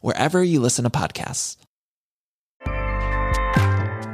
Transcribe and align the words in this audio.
wherever 0.00 0.42
you 0.42 0.60
listen 0.60 0.84
to 0.84 0.90
podcasts. 0.90 1.56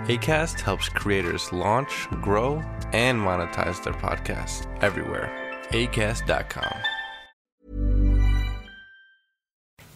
ACAST 0.09 0.61
helps 0.61 0.91
creators 0.91 1.51
launch, 1.51 2.09
grow, 2.21 2.63
and 2.93 3.19
monetize 3.19 3.83
their 3.83 3.95
podcasts 3.95 4.67
everywhere. 4.83 5.31
ACAST.com. 5.71 6.77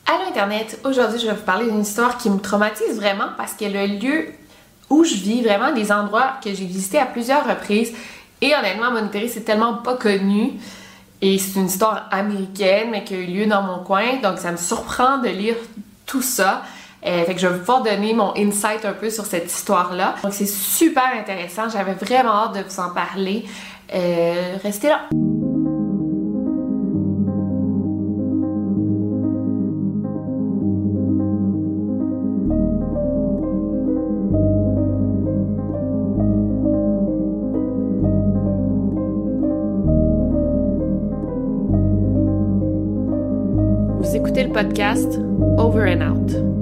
Allô 0.07 0.25
Internet, 0.27 0.81
aujourd'hui 0.85 1.19
je 1.19 1.27
vais 1.27 1.35
vous 1.35 1.45
parler 1.45 1.67
d'une 1.67 1.83
histoire 1.83 2.17
qui 2.17 2.31
me 2.31 2.39
traumatise 2.39 2.97
vraiment 2.97 3.29
parce 3.37 3.53
que 3.53 3.67
le 3.67 3.99
lieu 3.99 4.33
où 4.89 5.05
je 5.05 5.15
vis, 5.15 5.43
vraiment 5.43 5.73
des 5.73 5.93
endroits 5.93 6.41
que 6.43 6.55
j'ai 6.55 6.65
visités 6.65 6.99
à 6.99 7.05
plusieurs 7.05 7.47
reprises 7.47 7.93
et 8.41 8.55
honnêtement, 8.55 8.91
Monterrey 8.91 9.29
c'est 9.29 9.43
tellement 9.43 9.75
pas 9.75 9.97
connu 9.97 10.53
et 11.21 11.39
c'est 11.39 11.59
une 11.59 11.67
histoire 11.67 12.09
américaine 12.11 12.91
mais 12.91 13.05
qui 13.05 13.15
a 13.15 13.19
eu 13.19 13.27
lieu 13.27 13.47
dans 13.47 13.63
mon 13.63 13.79
coin 13.79 14.17
donc 14.23 14.39
ça 14.39 14.53
me 14.53 14.57
surprend 14.57 15.19
de 15.19 15.29
lire 15.29 15.57
tout 16.09 16.23
ça. 16.23 16.63
Euh, 17.07 17.25
fait 17.25 17.35
que 17.35 17.41
je 17.41 17.47
vais 17.47 17.59
pouvoir 17.59 17.85
donner 17.85 18.13
mon 18.13 18.35
insight 18.37 18.85
un 18.85 18.93
peu 18.93 19.09
sur 19.09 19.25
cette 19.25 19.47
histoire-là. 19.47 20.17
Donc 20.25 20.33
c'est 20.33 20.49
super 20.49 21.07
intéressant, 21.17 21.69
j'avais 21.69 21.95
vraiment 21.95 22.47
hâte 22.47 22.57
de 22.57 22.69
vous 22.69 22.81
en 22.81 22.91
parler. 22.91 23.45
Euh, 23.95 24.57
restez 24.65 24.89
là! 24.89 25.03
Podcast 44.59 45.15
Over 45.57 45.85
and 45.85 46.03
Out. 46.03 46.58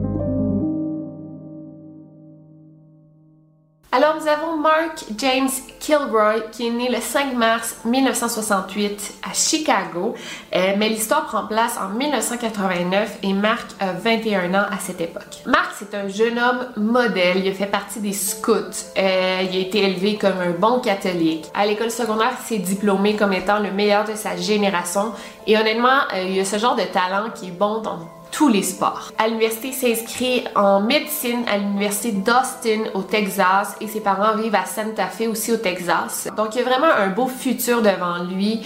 Mark 4.56 5.04
James 5.18 5.50
Kilroy 5.78 6.40
qui 6.50 6.66
est 6.66 6.70
né 6.70 6.88
le 6.88 7.00
5 7.00 7.34
mars 7.34 7.76
1968 7.84 9.14
à 9.28 9.32
Chicago, 9.32 10.14
euh, 10.54 10.74
mais 10.76 10.88
l'histoire 10.88 11.26
prend 11.26 11.46
place 11.46 11.78
en 11.78 11.90
1989 11.90 13.18
et 13.22 13.32
Mark 13.32 13.66
a 13.80 13.92
21 13.92 14.54
ans 14.54 14.66
à 14.70 14.78
cette 14.78 15.00
époque. 15.00 15.42
Mark, 15.46 15.72
c'est 15.78 15.94
un 15.94 16.08
jeune 16.08 16.38
homme 16.38 16.66
modèle, 16.76 17.38
il 17.44 17.48
a 17.48 17.54
fait 17.54 17.66
partie 17.66 18.00
des 18.00 18.12
scouts, 18.12 18.52
euh, 18.98 19.40
il 19.42 19.56
a 19.56 19.60
été 19.60 19.84
élevé 19.84 20.16
comme 20.16 20.40
un 20.40 20.50
bon 20.50 20.80
catholique. 20.80 21.44
À 21.54 21.66
l'école 21.66 21.90
secondaire, 21.90 22.32
il 22.40 22.46
s'est 22.46 22.62
diplômé 22.62 23.16
comme 23.16 23.32
étant 23.32 23.58
le 23.58 23.70
meilleur 23.70 24.04
de 24.04 24.14
sa 24.14 24.36
génération 24.36 25.12
et 25.46 25.56
honnêtement, 25.56 26.00
euh, 26.14 26.22
il 26.22 26.40
a 26.40 26.44
ce 26.44 26.58
genre 26.58 26.76
de 26.76 26.82
talent 26.82 27.30
qui 27.34 27.48
est 27.48 27.58
bon 27.58 27.80
dans 27.80 27.98
tous 28.36 28.48
les 28.48 28.62
sports. 28.62 29.12
À 29.16 29.28
l'université, 29.28 29.72
s'inscrit 29.72 30.44
en 30.54 30.80
médecine 30.80 31.42
à 31.48 31.56
l'université 31.56 32.12
d'Austin 32.12 32.90
au 32.92 33.00
Texas 33.00 33.74
et 33.80 33.88
ses 33.88 34.00
parents 34.00 34.36
vivent 34.36 34.54
à 34.54 34.66
Santa 34.66 35.06
Fe 35.06 35.22
aussi 35.30 35.52
au 35.52 35.56
Texas. 35.56 36.28
Donc 36.36 36.54
il 36.54 36.58
y 36.58 36.60
a 36.60 36.64
vraiment 36.64 36.92
un 36.94 37.08
beau 37.08 37.28
futur 37.28 37.80
devant 37.80 38.22
lui. 38.24 38.60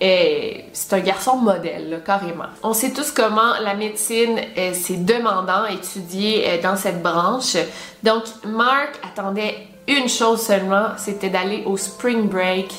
Et 0.00 0.66
c'est 0.74 0.92
un 0.92 1.00
garçon 1.00 1.38
modèle, 1.38 2.02
carrément. 2.04 2.44
On 2.62 2.74
sait 2.74 2.92
tous 2.92 3.10
comment 3.10 3.54
la 3.62 3.74
médecine, 3.74 4.38
euh, 4.58 4.72
c'est 4.74 5.02
demandant 5.04 5.62
à 5.62 5.70
étudier 5.70 6.44
euh, 6.46 6.62
dans 6.62 6.76
cette 6.76 7.02
branche. 7.02 7.56
Donc, 8.02 8.24
Mark 8.44 9.00
attendait 9.02 9.68
une 9.88 10.08
chose 10.08 10.42
seulement, 10.42 10.88
c'était 10.98 11.30
d'aller 11.30 11.62
au 11.64 11.78
spring 11.78 12.28
break 12.28 12.74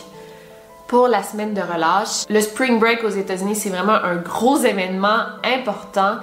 pour 0.88 1.08
la 1.08 1.24
semaine 1.24 1.53
de 1.53 1.62
relâche. 1.62 2.25
Le 2.30 2.42
Spring 2.42 2.80
Break 2.80 3.03
aux 3.03 3.09
États-Unis, 3.09 3.56
c'est 3.56 3.70
vraiment 3.70 3.94
un 3.94 4.16
gros 4.16 4.58
événement 4.58 5.20
important 5.44 6.18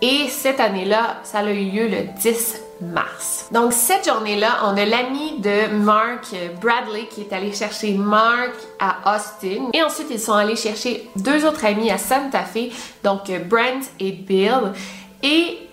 et 0.00 0.28
cette 0.28 0.60
année-là, 0.60 1.16
ça 1.24 1.38
a 1.38 1.50
eu 1.50 1.64
lieu 1.70 1.88
le 1.88 2.02
10 2.20 2.62
mars. 2.80 3.48
Donc 3.50 3.72
cette 3.72 4.06
journée-là, 4.06 4.60
on 4.66 4.76
a 4.76 4.84
l'ami 4.84 5.40
de 5.40 5.74
Mark 5.74 6.32
Bradley 6.60 7.06
qui 7.10 7.22
est 7.22 7.32
allé 7.32 7.52
chercher 7.52 7.94
Mark 7.94 8.52
à 8.78 9.16
Austin 9.16 9.70
et 9.72 9.82
ensuite 9.82 10.06
ils 10.10 10.20
sont 10.20 10.34
allés 10.34 10.54
chercher 10.54 11.08
deux 11.16 11.44
autres 11.44 11.64
amis 11.64 11.90
à 11.90 11.98
Santa 11.98 12.42
Fe, 12.42 12.72
donc 13.02 13.30
Brent 13.48 13.90
et 13.98 14.12
Bill 14.12 14.72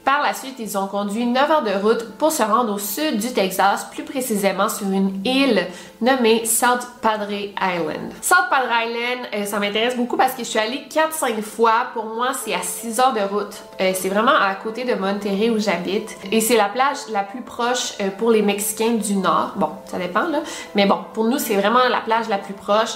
par 0.06 0.22
la 0.22 0.36
suite, 0.36 0.56
ils 0.60 0.78
ont 0.78 0.86
conduit 0.86 1.26
9 1.26 1.52
heures 1.52 1.64
de 1.64 1.72
route 1.72 2.12
pour 2.20 2.32
se 2.32 2.44
rendre 2.44 2.76
au 2.76 2.78
sud 2.78 3.18
du 3.18 3.34
Texas, 3.34 3.88
plus 3.92 4.04
précisément 4.04 4.70
sur 4.70 4.88
une 4.88 5.20
île 5.26 5.66
nommée 6.00 6.46
South 6.46 6.88
Padre 7.02 7.32
Island. 7.32 8.14
South 8.22 8.46
Padre 8.52 8.70
Island, 8.86 9.28
euh, 9.34 9.46
ça 9.46 9.60
m'intéresse 9.60 9.98
beaucoup 9.98 10.16
parce 10.16 10.34
que 10.34 10.44
je 10.44 10.50
suis 10.50 10.60
allée 10.60 10.84
4-5 10.90 11.42
fois. 11.42 11.88
Pour 11.94 12.06
moi, 12.06 12.30
c'est 12.34 12.54
à 12.54 12.62
6 12.62 13.00
heures 13.00 13.14
de 13.14 13.22
route. 13.22 13.64
Euh, 13.82 13.94
c'est 13.96 14.10
vraiment 14.10 14.36
à 14.36 14.54
côté 14.56 14.84
de 14.84 14.94
Monterrey 14.94 15.50
où 15.50 15.58
j'habite. 15.58 16.16
Et 16.32 16.40
c'est 16.40 16.58
la 16.58 16.70
plage 16.70 16.98
la 17.12 17.24
plus 17.24 17.42
proche 17.42 17.94
euh, 18.00 18.10
pour 18.16 18.30
les 18.30 18.44
Mexicains 18.44 18.94
du 18.94 19.16
Nord. 19.16 19.54
Bon, 19.56 19.70
ça 19.88 19.98
dépend 19.98 20.28
là. 20.28 20.42
Mais 20.76 20.86
bon, 20.86 21.00
pour 21.14 21.24
nous, 21.24 21.40
c'est 21.40 21.56
vraiment 21.56 21.88
la 21.90 22.02
plage 22.02 22.30
la 22.30 22.38
plus 22.38 22.54
proche. 22.54 22.94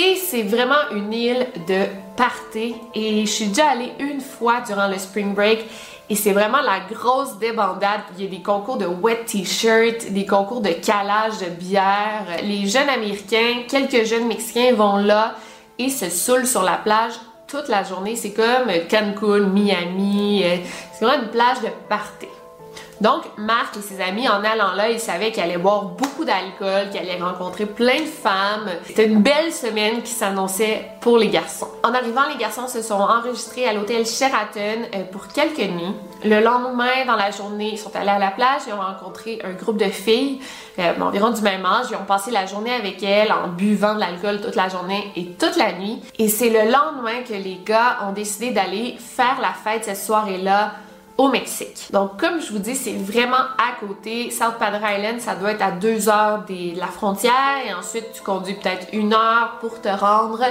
Et 0.00 0.14
c'est 0.14 0.44
vraiment 0.44 0.90
une 0.92 1.12
île 1.12 1.48
de 1.66 1.86
party. 2.16 2.76
Et 2.94 3.26
je 3.26 3.30
suis 3.30 3.48
déjà 3.48 3.70
allée 3.70 3.90
une 3.98 4.20
fois 4.20 4.60
durant 4.64 4.86
le 4.86 4.96
spring 4.96 5.34
break. 5.34 5.64
Et 6.08 6.14
c'est 6.14 6.30
vraiment 6.30 6.60
la 6.60 6.78
grosse 6.88 7.36
débandade. 7.38 8.02
Il 8.16 8.24
y 8.24 8.26
a 8.28 8.30
des 8.30 8.40
concours 8.40 8.76
de 8.76 8.86
wet 8.86 9.24
t-shirt, 9.26 10.12
des 10.12 10.24
concours 10.24 10.60
de 10.60 10.70
calage 10.70 11.38
de 11.38 11.46
bière. 11.46 12.26
Les 12.44 12.68
jeunes 12.68 12.88
Américains, 12.88 13.64
quelques 13.68 14.04
jeunes 14.04 14.28
Mexicains 14.28 14.72
vont 14.72 14.98
là 14.98 15.34
et 15.80 15.88
se 15.88 16.08
saoulent 16.08 16.46
sur 16.46 16.62
la 16.62 16.76
plage 16.76 17.14
toute 17.48 17.66
la 17.66 17.82
journée. 17.82 18.14
C'est 18.14 18.32
comme 18.32 18.70
Cancun, 18.88 19.48
Miami. 19.48 20.44
C'est 20.92 21.04
vraiment 21.04 21.24
une 21.24 21.30
plage 21.30 21.60
de 21.60 21.70
party. 21.88 22.28
Donc, 23.00 23.22
Marc 23.36 23.76
et 23.76 23.80
ses 23.80 24.00
amis, 24.00 24.28
en 24.28 24.42
allant 24.42 24.74
là, 24.74 24.90
ils 24.90 24.98
savaient 24.98 25.30
qu'ils 25.30 25.42
allaient 25.42 25.58
boire 25.58 25.84
beaucoup 25.84 26.24
d'alcool, 26.24 26.90
qu'ils 26.90 27.00
allaient 27.00 27.22
rencontrer 27.22 27.66
plein 27.66 28.00
de 28.00 28.06
femmes. 28.06 28.68
C'était 28.86 29.06
une 29.06 29.22
belle 29.22 29.52
semaine 29.52 30.02
qui 30.02 30.10
s'annonçait 30.10 30.90
pour 31.00 31.18
les 31.18 31.28
garçons. 31.28 31.68
En 31.84 31.94
arrivant, 31.94 32.22
les 32.32 32.38
garçons 32.38 32.66
se 32.66 32.82
sont 32.82 32.94
enregistrés 32.94 33.66
à 33.66 33.72
l'hôtel 33.72 34.04
Sheraton 34.04 34.82
euh, 34.94 35.04
pour 35.12 35.28
quelques 35.28 35.58
nuits. 35.58 35.94
Le 36.24 36.40
lendemain, 36.40 37.04
dans 37.06 37.14
la 37.14 37.30
journée, 37.30 37.70
ils 37.72 37.78
sont 37.78 37.94
allés 37.94 38.08
à 38.08 38.18
la 38.18 38.32
plage 38.32 38.62
et 38.68 38.72
ont 38.72 38.80
rencontré 38.80 39.40
un 39.44 39.52
groupe 39.52 39.78
de 39.78 39.90
filles 39.90 40.40
euh, 40.80 40.92
environ 41.00 41.30
du 41.30 41.42
même 41.42 41.64
âge. 41.64 41.86
Ils 41.90 41.96
ont 41.96 42.04
passé 42.04 42.32
la 42.32 42.46
journée 42.46 42.72
avec 42.72 43.02
elles 43.02 43.30
en 43.30 43.48
buvant 43.48 43.94
de 43.94 44.00
l'alcool 44.00 44.40
toute 44.40 44.56
la 44.56 44.68
journée 44.68 45.12
et 45.14 45.26
toute 45.26 45.56
la 45.56 45.72
nuit. 45.72 46.00
Et 46.18 46.28
c'est 46.28 46.50
le 46.50 46.70
lendemain 46.70 47.22
que 47.26 47.34
les 47.34 47.60
gars 47.64 47.98
ont 48.08 48.12
décidé 48.12 48.50
d'aller 48.50 48.96
faire 48.98 49.38
la 49.40 49.52
fête 49.52 49.84
cette 49.84 49.96
soirée-là 49.96 50.72
Mexique. 51.26 51.88
Donc, 51.90 52.16
comme 52.16 52.40
je 52.40 52.52
vous 52.52 52.60
dis, 52.60 52.76
c'est 52.76 52.94
vraiment 52.94 53.34
à 53.36 53.72
côté. 53.80 54.30
South 54.30 54.54
Padre 54.56 54.78
Island, 54.88 55.20
ça 55.20 55.34
doit 55.34 55.50
être 55.50 55.62
à 55.62 55.72
deux 55.72 56.08
heures 56.08 56.44
de 56.48 56.78
la 56.78 56.86
frontière 56.86 57.32
et 57.66 57.74
ensuite 57.74 58.12
tu 58.12 58.22
conduis 58.22 58.54
peut-être 58.54 58.86
une 58.92 59.12
heure 59.12 59.56
pour 59.60 59.80
te 59.80 59.88
rendre 59.88 60.44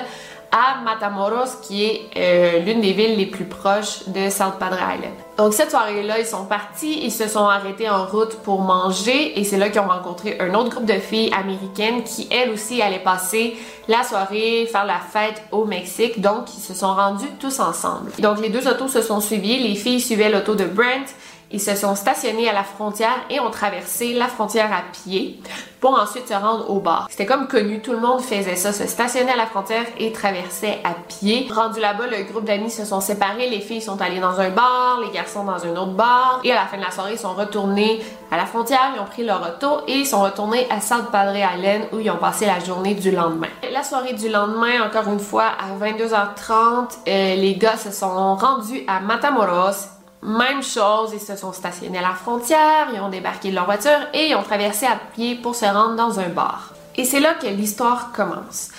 à 0.52 0.82
Matamoros, 0.84 1.62
qui 1.62 1.86
est 1.86 2.02
euh, 2.16 2.60
l'une 2.60 2.82
des 2.82 2.94
villes 2.94 3.18
les 3.18 3.26
plus 3.26 3.46
proches 3.46 4.08
de 4.08 4.30
South 4.30 4.58
Padre 4.60 4.78
Island. 4.78 5.14
Donc 5.38 5.54
cette 5.54 5.70
soirée-là, 5.70 6.20
ils 6.20 6.26
sont 6.26 6.46
partis, 6.46 7.00
ils 7.04 7.12
se 7.12 7.28
sont 7.28 7.46
arrêtés 7.46 7.88
en 7.88 8.06
route 8.06 8.38
pour 8.38 8.62
manger 8.62 9.40
et 9.40 9.44
c'est 9.44 9.58
là 9.58 9.70
qu'ils 9.70 9.82
ont 9.82 9.88
rencontré 9.88 10.40
un 10.40 10.54
autre 10.56 10.70
groupe 10.70 10.86
de 10.86 10.94
filles 10.94 11.32
américaines 11.32 12.04
qui 12.04 12.28
elles 12.32 12.50
aussi 12.50 12.82
allaient 12.82 12.98
passer 12.98 13.56
la 13.88 14.04
soirée, 14.04 14.68
faire 14.72 14.86
la 14.86 14.98
fête 15.00 15.44
au 15.52 15.66
Mexique. 15.66 16.22
Donc 16.22 16.46
ils 16.58 16.62
se 16.62 16.74
sont 16.74 16.94
rendus 16.94 17.30
tous 17.40 17.60
ensemble. 17.60 18.12
Donc 18.18 18.42
les 18.42 18.50
deux 18.50 18.68
autos 18.68 18.88
se 18.88 19.02
sont 19.04 19.22
suivis, 19.22 19.60
les 19.60 19.76
filles 19.76 20.02
suivaient 20.02 20.30
l'auto 20.30 20.56
de 20.56 20.66
Brent 20.66 21.06
ils 21.52 21.62
se 21.62 21.76
sont 21.76 21.96
stationnés 21.96 22.50
à 22.50 22.54
la 22.54 22.64
frontière 22.64 23.18
et 23.30 23.40
ont 23.40 23.50
traversé 23.50 24.14
la 24.14 24.28
frontière 24.28 24.72
à 24.72 24.82
pied 24.92 25.40
pour 25.80 25.98
ensuite 25.98 26.28
se 26.28 26.34
rendre 26.34 26.70
au 26.70 26.80
bar. 26.80 27.08
C'était 27.10 27.26
comme 27.26 27.48
connu, 27.48 27.82
tout 27.82 27.92
le 27.92 28.00
monde 28.00 28.22
faisait 28.22 28.56
ça, 28.56 28.74
se 28.74 28.88
stationnait 28.88 29.32
à 29.32 29.36
la 29.38 29.46
frontière 29.46 29.86
et 30.00 30.12
traversait 30.12 30.80
à 30.84 30.94
pied. 31.08 31.48
Rendu 31.54 31.80
là-bas, 31.80 32.08
le 32.08 32.24
groupe 32.24 32.46
d'amis 32.46 32.72
se 32.72 32.84
sont 32.84 33.00
séparés, 33.00 33.50
les 33.50 33.62
filles 33.62 33.82
sont 33.82 34.02
allées 34.02 34.20
dans 34.20 34.40
un 34.40 34.50
bar, 34.50 35.00
les 35.06 35.12
garçons 35.12 35.44
dans 35.44 35.64
un 35.64 35.72
autre 35.72 35.94
bar 35.94 36.42
et 36.44 36.52
à 36.52 36.56
la 36.56 36.66
fin 36.66 36.78
de 36.78 36.84
la 36.84 36.92
soirée, 36.92 37.14
ils 37.14 37.20
sont 37.20 37.34
retournés 37.34 38.02
à 38.32 38.38
la 38.38 38.46
frontière, 38.46 38.94
ils 38.96 39.00
ont 39.00 39.06
pris 39.06 39.24
leur 39.24 39.42
auto 39.42 39.84
et 39.88 39.94
ils 39.94 40.06
sont 40.06 40.22
retournés 40.22 40.68
à 40.70 40.82
South 40.82 41.12
Padre 41.12 41.36
Island 41.36 41.84
où 41.94 42.00
ils 42.00 42.10
ont 42.10 42.18
passé 42.18 42.46
la 42.46 42.60
journée 42.60 42.96
du 42.96 43.12
lendemain. 43.12 43.48
La 43.72 43.84
soirée 43.84 44.14
du 44.14 44.30
lendemain, 44.30 44.84
encore 44.86 45.08
une 45.12 45.20
fois, 45.20 45.46
à 45.46 45.78
22h30, 45.86 46.98
euh, 47.08 47.36
les 47.36 47.56
gars 47.56 47.78
se 47.78 47.92
sont 47.92 48.36
rendus 48.36 48.84
à 48.88 49.00
Matamoros 49.00 49.97
même 50.24 50.64
chose, 50.64 51.12
ils 51.14 51.20
se 51.20 51.36
sont 51.36 51.54
stationnés 51.54 52.00
à 52.00 52.02
la 52.02 52.16
frontière, 52.16 52.88
ils 52.94 53.00
ont 53.00 53.10
débarqué 53.10 53.50
de 53.50 53.56
leur 53.56 53.66
voiture 53.66 54.00
et 54.14 54.30
ils 54.30 54.36
ont 54.36 54.44
traversé 54.44 54.86
à 54.86 54.98
pied 55.14 55.36
pour 55.36 55.56
se 55.56 55.66
rendre 55.66 55.96
dans 55.96 56.20
un 56.20 56.30
bar. 56.30 56.74
Et 56.96 57.06
c'est 57.06 57.20
là 57.20 57.36
que 57.36 57.48
l'histoire 57.48 58.12
commence. 58.12 58.70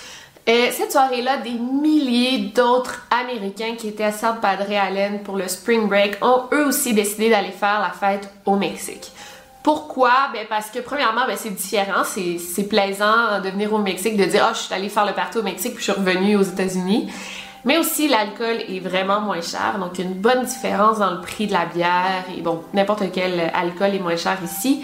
Et 0.45 0.71
cette 0.71 0.91
soirée-là, 0.91 1.37
des 1.37 1.53
milliers 1.53 2.51
d'autres 2.55 3.05
Américains 3.11 3.75
qui 3.77 3.87
étaient 3.87 4.03
à 4.03 4.11
South 4.11 4.41
Padre 4.41 4.65
Island 4.69 5.23
pour 5.23 5.37
le 5.37 5.47
Spring 5.47 5.87
Break 5.87 6.17
ont 6.21 6.43
eux 6.51 6.65
aussi 6.65 6.93
décidé 6.93 7.29
d'aller 7.29 7.51
faire 7.51 7.79
la 7.79 7.91
fête 7.91 8.29
au 8.45 8.55
Mexique. 8.55 9.11
Pourquoi? 9.63 10.11
Ben 10.33 10.47
parce 10.49 10.69
que 10.71 10.79
premièrement, 10.79 11.27
ben 11.27 11.37
c'est 11.37 11.51
différent, 11.51 12.03
c'est 12.03 12.63
plaisant 12.63 13.39
de 13.43 13.49
venir 13.49 13.71
au 13.73 13.77
Mexique, 13.77 14.17
de 14.17 14.25
dire 14.25 14.45
«Ah, 14.49 14.53
je 14.53 14.61
suis 14.61 14.73
allé 14.73 14.89
faire 14.89 15.05
le 15.05 15.13
party 15.13 15.37
au 15.37 15.43
Mexique 15.43 15.75
puis 15.75 15.83
je 15.85 15.91
suis 15.91 15.99
revenu 15.99 16.35
aux 16.35 16.43
États-Unis». 16.43 17.11
Mais 17.65 17.77
aussi, 17.77 18.07
l'alcool 18.07 18.57
est 18.67 18.79
vraiment 18.79 19.21
moins 19.21 19.41
cher, 19.41 19.77
donc 19.79 19.99
une 19.99 20.13
bonne 20.13 20.43
différence 20.45 20.99
dans 20.99 21.11
le 21.11 21.21
prix 21.21 21.47
de 21.47 21.53
la 21.53 21.65
bière. 21.65 22.25
Et 22.37 22.41
bon, 22.41 22.63
n'importe 22.73 23.03
quel 23.13 23.51
alcool 23.53 23.95
est 23.95 23.99
moins 23.99 24.15
cher 24.15 24.37
ici. 24.43 24.83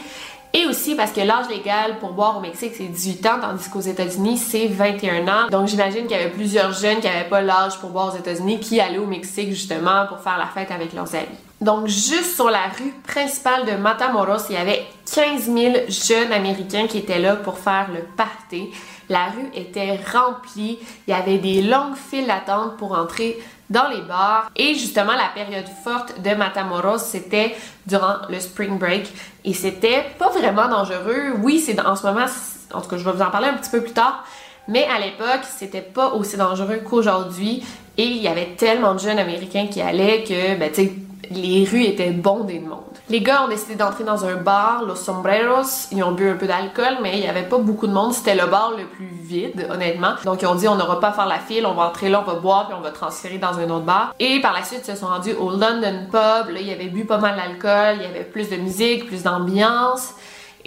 Et 0.56 0.66
aussi 0.68 0.96
parce 0.96 1.12
que 1.12 1.20
l'âge 1.20 1.50
légal 1.50 2.00
pour 2.00 2.14
boire 2.14 2.38
au 2.38 2.40
Mexique, 2.40 2.72
c'est 2.78 2.86
18 2.86 3.26
ans, 3.26 3.40
tandis 3.42 3.70
qu'aux 3.70 3.82
États-Unis, 3.82 4.38
c'est 4.38 4.68
21 4.68 5.28
ans. 5.28 5.50
Donc 5.52 5.68
j'imagine 5.68 6.04
qu'il 6.04 6.16
y 6.16 6.20
avait 6.20 6.30
plusieurs 6.30 6.72
jeunes 6.72 7.02
qui 7.02 7.08
n'avaient 7.08 7.28
pas 7.28 7.42
l'âge 7.42 7.78
pour 7.80 7.90
boire 7.90 8.14
aux 8.14 8.18
États-Unis 8.18 8.62
qui 8.62 8.80
allaient 8.80 8.98
au 8.98 9.06
Mexique 9.06 9.50
justement 9.50 10.06
pour 10.08 10.20
faire 10.20 10.38
la 10.38 10.46
fête 10.46 10.72
avec 10.72 10.94
leurs 10.94 11.14
amis. 11.14 11.26
Donc 11.60 11.88
juste 11.88 12.36
sur 12.36 12.50
la 12.50 12.68
rue 12.78 12.94
principale 13.06 13.66
de 13.66 13.74
Matamoros, 13.74 14.46
il 14.50 14.56
y 14.56 14.58
avait 14.58 14.86
15 15.14 15.52
000 15.54 15.74
jeunes 15.90 16.32
Américains 16.32 16.88
qui 16.88 17.00
étaient 17.00 17.20
là 17.20 17.36
pour 17.36 17.58
faire 17.58 17.90
le 17.94 18.02
party. 18.16 18.70
La 19.10 19.26
rue 19.26 19.50
était 19.54 20.00
remplie, 20.12 20.80
il 21.08 21.12
y 21.12 21.14
avait 21.14 21.38
des 21.38 21.62
longues 21.62 21.96
files 21.96 22.28
d'attente 22.28 22.78
pour 22.78 22.94
entrer 22.94 23.38
dans 23.70 23.88
les 23.90 24.02
bars. 24.02 24.50
Et 24.56 24.76
justement, 24.76 25.14
la 25.14 25.30
période 25.34 25.68
forte 25.84 26.22
de 26.22 26.36
Matamoros, 26.36 27.00
c'était 27.00 27.56
durant 27.86 28.18
le 28.30 28.40
spring 28.40 28.78
break. 28.78 29.12
Et 29.44 29.54
c'était 29.54 30.06
pas 30.18 30.30
vraiment 30.30 30.68
dangereux. 30.68 31.34
Oui, 31.42 31.60
c'est 31.60 31.80
en 31.80 31.96
ce 31.96 32.06
moment, 32.06 32.26
en 32.74 32.82
tout 32.82 32.90
cas, 32.90 32.98
je 32.98 33.04
vais 33.04 33.12
vous 33.12 33.22
en 33.22 33.32
parler 33.32 33.48
un 33.48 33.54
petit 33.54 33.72
peu 33.72 33.82
plus 33.82 33.94
tard. 33.94 34.24
Mais 34.68 34.86
à 34.86 35.00
l'époque, 35.00 35.44
c'était 35.58 35.82
pas 35.82 36.10
aussi 36.10 36.38
dangereux 36.38 36.82
qu'aujourd'hui. 36.84 37.64
Et 37.98 38.06
il 38.06 38.18
y 38.18 38.28
avait 38.28 38.56
tellement 38.58 38.94
de 38.94 39.00
jeunes 39.00 39.20
américains 39.20 39.68
qui 39.68 39.82
allaient 39.82 40.24
que, 40.24 40.58
ben, 40.58 40.70
tu 40.70 40.76
sais, 40.76 40.94
les 41.32 41.66
rues 41.70 41.84
étaient 41.84 42.12
bondées 42.12 42.60
de 42.60 42.68
monde. 42.68 42.80
Les 43.10 43.22
gars 43.22 43.44
ont 43.44 43.48
décidé 43.48 43.76
d'entrer 43.76 44.04
dans 44.04 44.26
un 44.26 44.36
bar, 44.36 44.84
Los 44.84 44.96
Sombreros. 44.96 45.90
Ils 45.92 46.04
ont 46.04 46.12
bu 46.12 46.30
un 46.30 46.36
peu 46.36 46.48
d'alcool, 46.48 46.98
mais 47.04 47.20
il 47.20 47.24
y 47.24 47.28
avait 47.28 47.44
pas 47.44 47.60
beaucoup 47.60 47.86
de 47.86 47.94
monde. 47.94 48.14
C'était 48.14 48.36
le 48.36 48.48
bar 48.48 48.74
le 48.78 48.86
plus 48.86 49.06
vide, 49.06 49.68
honnêtement. 49.70 50.14
Donc 50.24 50.42
ils 50.42 50.48
ont 50.48 50.56
dit 50.56 50.68
on 50.68 50.76
n'aura 50.76 51.00
pas 51.00 51.10
à 51.10 51.14
faire 51.14 51.28
la 51.28 51.40
file, 51.40 51.66
on 51.66 51.74
va 51.74 51.84
entrer 51.84 52.10
là, 52.10 52.24
on 52.26 52.32
va 52.32 52.40
boire, 52.40 52.68
puis 52.68 52.76
on 52.78 52.82
va 52.82 52.92
transférer 52.92 53.38
dans 53.38 53.60
un 53.60 53.70
autre 53.70 53.86
bar. 53.86 54.16
Et 54.20 54.42
par 54.42 54.54
la 54.54 54.64
suite, 54.64 54.82
ils 54.88 54.94
se 54.94 55.00
sont 55.00 55.08
rendus 55.08 55.34
au 55.34 55.52
London 55.52 56.08
Pub. 56.12 56.54
Là, 56.54 56.60
ils 56.60 56.72
avaient 56.72 56.88
bu 56.88 57.06
pas 57.06 57.20
mal 57.20 57.36
d'alcool, 57.36 57.98
il 57.98 58.04
y 58.04 58.06
avait 58.06 58.24
plus 58.24 58.50
de 58.50 58.56
musique, 58.56 59.06
plus 59.06 59.24
d'ambiance. 59.24 60.14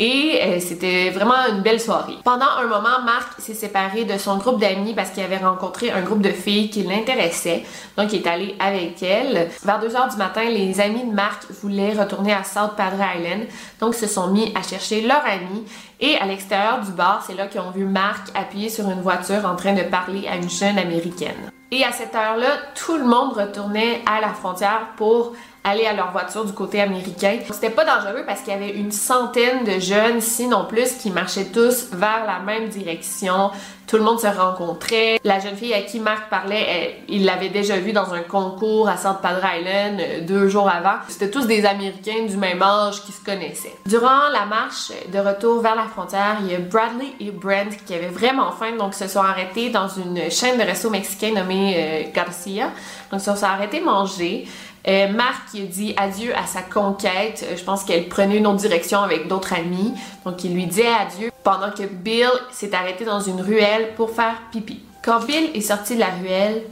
Et 0.00 0.40
euh, 0.40 0.60
c'était 0.60 1.10
vraiment 1.10 1.34
une 1.50 1.62
belle 1.62 1.80
soirée. 1.80 2.14
Pendant 2.22 2.46
un 2.46 2.66
moment, 2.66 3.02
Marc 3.04 3.40
s'est 3.40 3.52
séparé 3.52 4.04
de 4.04 4.16
son 4.16 4.36
groupe 4.36 4.60
d'amis 4.60 4.94
parce 4.94 5.10
qu'il 5.10 5.24
avait 5.24 5.38
rencontré 5.38 5.90
un 5.90 6.02
groupe 6.02 6.22
de 6.22 6.30
filles 6.30 6.70
qui 6.70 6.84
l'intéressait. 6.84 7.64
Donc, 7.96 8.12
il 8.12 8.22
est 8.22 8.28
allé 8.28 8.54
avec 8.60 9.02
elles. 9.02 9.50
Vers 9.64 9.80
2 9.80 9.96
heures 9.96 10.08
du 10.08 10.16
matin, 10.16 10.44
les 10.44 10.80
amis 10.80 11.02
de 11.02 11.12
Marc 11.12 11.50
voulaient 11.62 11.94
retourner 11.94 12.32
à 12.32 12.44
South 12.44 12.76
Padre 12.76 13.02
Island. 13.16 13.48
Donc, 13.80 13.96
se 13.96 14.06
sont 14.06 14.28
mis 14.28 14.52
à 14.54 14.62
chercher 14.62 15.00
leur 15.02 15.24
ami. 15.24 15.64
Et 16.00 16.16
à 16.16 16.26
l'extérieur 16.26 16.80
du 16.80 16.92
bar, 16.92 17.24
c'est 17.26 17.34
là 17.34 17.48
qu'ils 17.48 17.60
ont 17.60 17.72
vu 17.72 17.84
Marc 17.84 18.28
appuyé 18.36 18.68
sur 18.68 18.88
une 18.88 19.00
voiture 19.00 19.44
en 19.44 19.56
train 19.56 19.72
de 19.72 19.82
parler 19.82 20.28
à 20.28 20.36
une 20.36 20.48
jeune 20.48 20.78
américaine. 20.78 21.50
Et 21.72 21.84
à 21.84 21.92
cette 21.92 22.14
heure-là, 22.14 22.46
tout 22.74 22.96
le 22.96 23.04
monde 23.04 23.32
retournait 23.32 24.00
à 24.06 24.20
la 24.20 24.32
frontière 24.32 24.88
pour 24.96 25.34
aller 25.68 25.86
à 25.86 25.92
leur 25.92 26.10
voiture 26.10 26.44
du 26.44 26.52
côté 26.52 26.80
américain. 26.80 27.38
C'était 27.50 27.70
pas 27.70 27.84
dangereux 27.84 28.24
parce 28.26 28.40
qu'il 28.40 28.52
y 28.52 28.56
avait 28.56 28.70
une 28.70 28.92
centaine 28.92 29.64
de 29.64 29.78
jeunes, 29.78 30.20
sinon 30.20 30.64
plus, 30.66 30.94
qui 30.94 31.10
marchaient 31.10 31.46
tous 31.52 31.88
vers 31.92 32.24
la 32.26 32.40
même 32.40 32.68
direction. 32.68 33.50
Tout 33.88 33.96
le 33.96 34.02
monde 34.02 34.20
se 34.20 34.26
rencontrait. 34.26 35.18
La 35.24 35.40
jeune 35.40 35.56
fille 35.56 35.72
à 35.72 35.80
qui 35.80 35.98
Marc 35.98 36.28
parlait, 36.28 37.02
il 37.08 37.24
l'avait 37.24 37.48
déjà 37.48 37.78
vue 37.78 37.92
dans 37.92 38.12
un 38.12 38.20
concours 38.20 38.86
à 38.86 38.98
South 38.98 39.22
Padre 39.22 39.40
Island 39.58 39.98
euh, 39.98 40.20
deux 40.20 40.46
jours 40.48 40.68
avant. 40.68 40.98
C'était 41.08 41.30
tous 41.30 41.46
des 41.46 41.64
Américains 41.64 42.26
du 42.28 42.36
même 42.36 42.60
âge 42.60 43.02
qui 43.02 43.12
se 43.12 43.24
connaissaient. 43.24 43.74
Durant 43.86 44.28
la 44.30 44.44
marche 44.44 44.92
de 45.10 45.18
retour 45.18 45.62
vers 45.62 45.74
la 45.74 45.84
frontière, 45.84 46.36
il 46.42 46.52
y 46.52 46.54
a 46.54 46.58
Bradley 46.58 47.14
et 47.18 47.30
Brent 47.30 47.74
qui 47.86 47.94
avaient 47.94 48.08
vraiment 48.08 48.52
faim, 48.52 48.76
donc 48.78 48.92
se 48.92 49.08
sont 49.08 49.22
arrêtés 49.22 49.70
dans 49.70 49.88
une 49.88 50.30
chaîne 50.30 50.58
de 50.58 50.64
resto 50.64 50.90
mexicain 50.90 51.32
nommée 51.34 51.74
euh, 51.78 52.12
Garcia. 52.12 52.66
Donc 53.10 53.20
ils 53.20 53.24
se 53.24 53.34
sont 53.34 53.44
arrêtés 53.44 53.80
manger. 53.80 54.46
Euh, 54.86 55.12
Marc 55.12 55.56
dit 55.56 55.94
adieu 55.96 56.32
à 56.36 56.46
sa 56.46 56.62
conquête. 56.62 57.44
Euh, 57.48 57.56
je 57.56 57.64
pense 57.64 57.84
qu'elle 57.84 58.08
prenait 58.08 58.38
une 58.38 58.46
autre 58.46 58.58
direction 58.58 59.00
avec 59.00 59.28
d'autres 59.28 59.52
amis. 59.52 59.92
Donc 60.25 60.44
il 60.44 60.54
lui 60.54 60.66
dit 60.66 60.82
adieu 60.82 61.30
pendant 61.42 61.70
que 61.70 61.82
Bill 61.84 62.30
s'est 62.52 62.75
arrêté 62.75 63.04
dans 63.04 63.20
une 63.20 63.40
ruelle 63.40 63.94
pour 63.96 64.10
faire 64.10 64.34
pipi. 64.52 64.80
Quand 65.02 65.25
Bill 65.25 65.50
est 65.54 65.60
sorti 65.60 65.94
de 65.94 66.00
la 66.00 66.10
ruelle, 66.20 66.62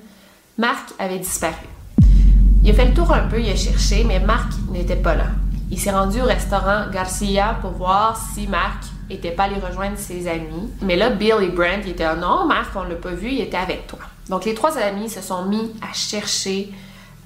Marc 0.59 0.91
avait 0.99 1.19
disparu. 1.19 1.67
Il 2.63 2.71
a 2.71 2.75
fait 2.75 2.87
le 2.87 2.95
tour 2.95 3.13
un 3.13 3.27
peu, 3.29 3.41
il 3.41 3.51
a 3.51 3.57
cherché, 3.57 4.05
mais 4.05 4.19
Marc 4.19 4.51
n'était 4.71 4.97
pas 4.97 5.15
là. 5.15 5.27
Il 5.71 5.79
s'est 5.79 5.91
rendu 5.91 6.21
au 6.21 6.25
restaurant 6.25 6.91
Garcia 6.93 7.59
pour 7.61 7.73
voir 7.73 8.17
si 8.35 8.47
Marc 8.47 8.85
était 9.11 9.31
pas 9.31 9.45
allé 9.45 9.57
rejoindre 9.57 9.97
ses 9.99 10.29
amis. 10.29 10.71
Mais 10.83 10.97
là, 10.97 11.11
Bill 11.11 11.37
et 11.43 11.49
Brent 11.49 11.87
étaient 11.87 12.15
non, 12.17 12.47
Marc, 12.47 12.71
on 12.75 12.83
l'a 12.83 12.95
pas 12.95 13.11
vu, 13.11 13.31
il 13.31 13.41
était 13.41 13.57
avec 13.57 13.87
toi. 13.87 14.01
Donc 14.29 14.45
les 14.45 14.55
trois 14.55 14.77
amis 14.79 15.09
se 15.09 15.21
sont 15.21 15.45
mis 15.45 15.73
à 15.83 15.93
chercher 15.93 16.73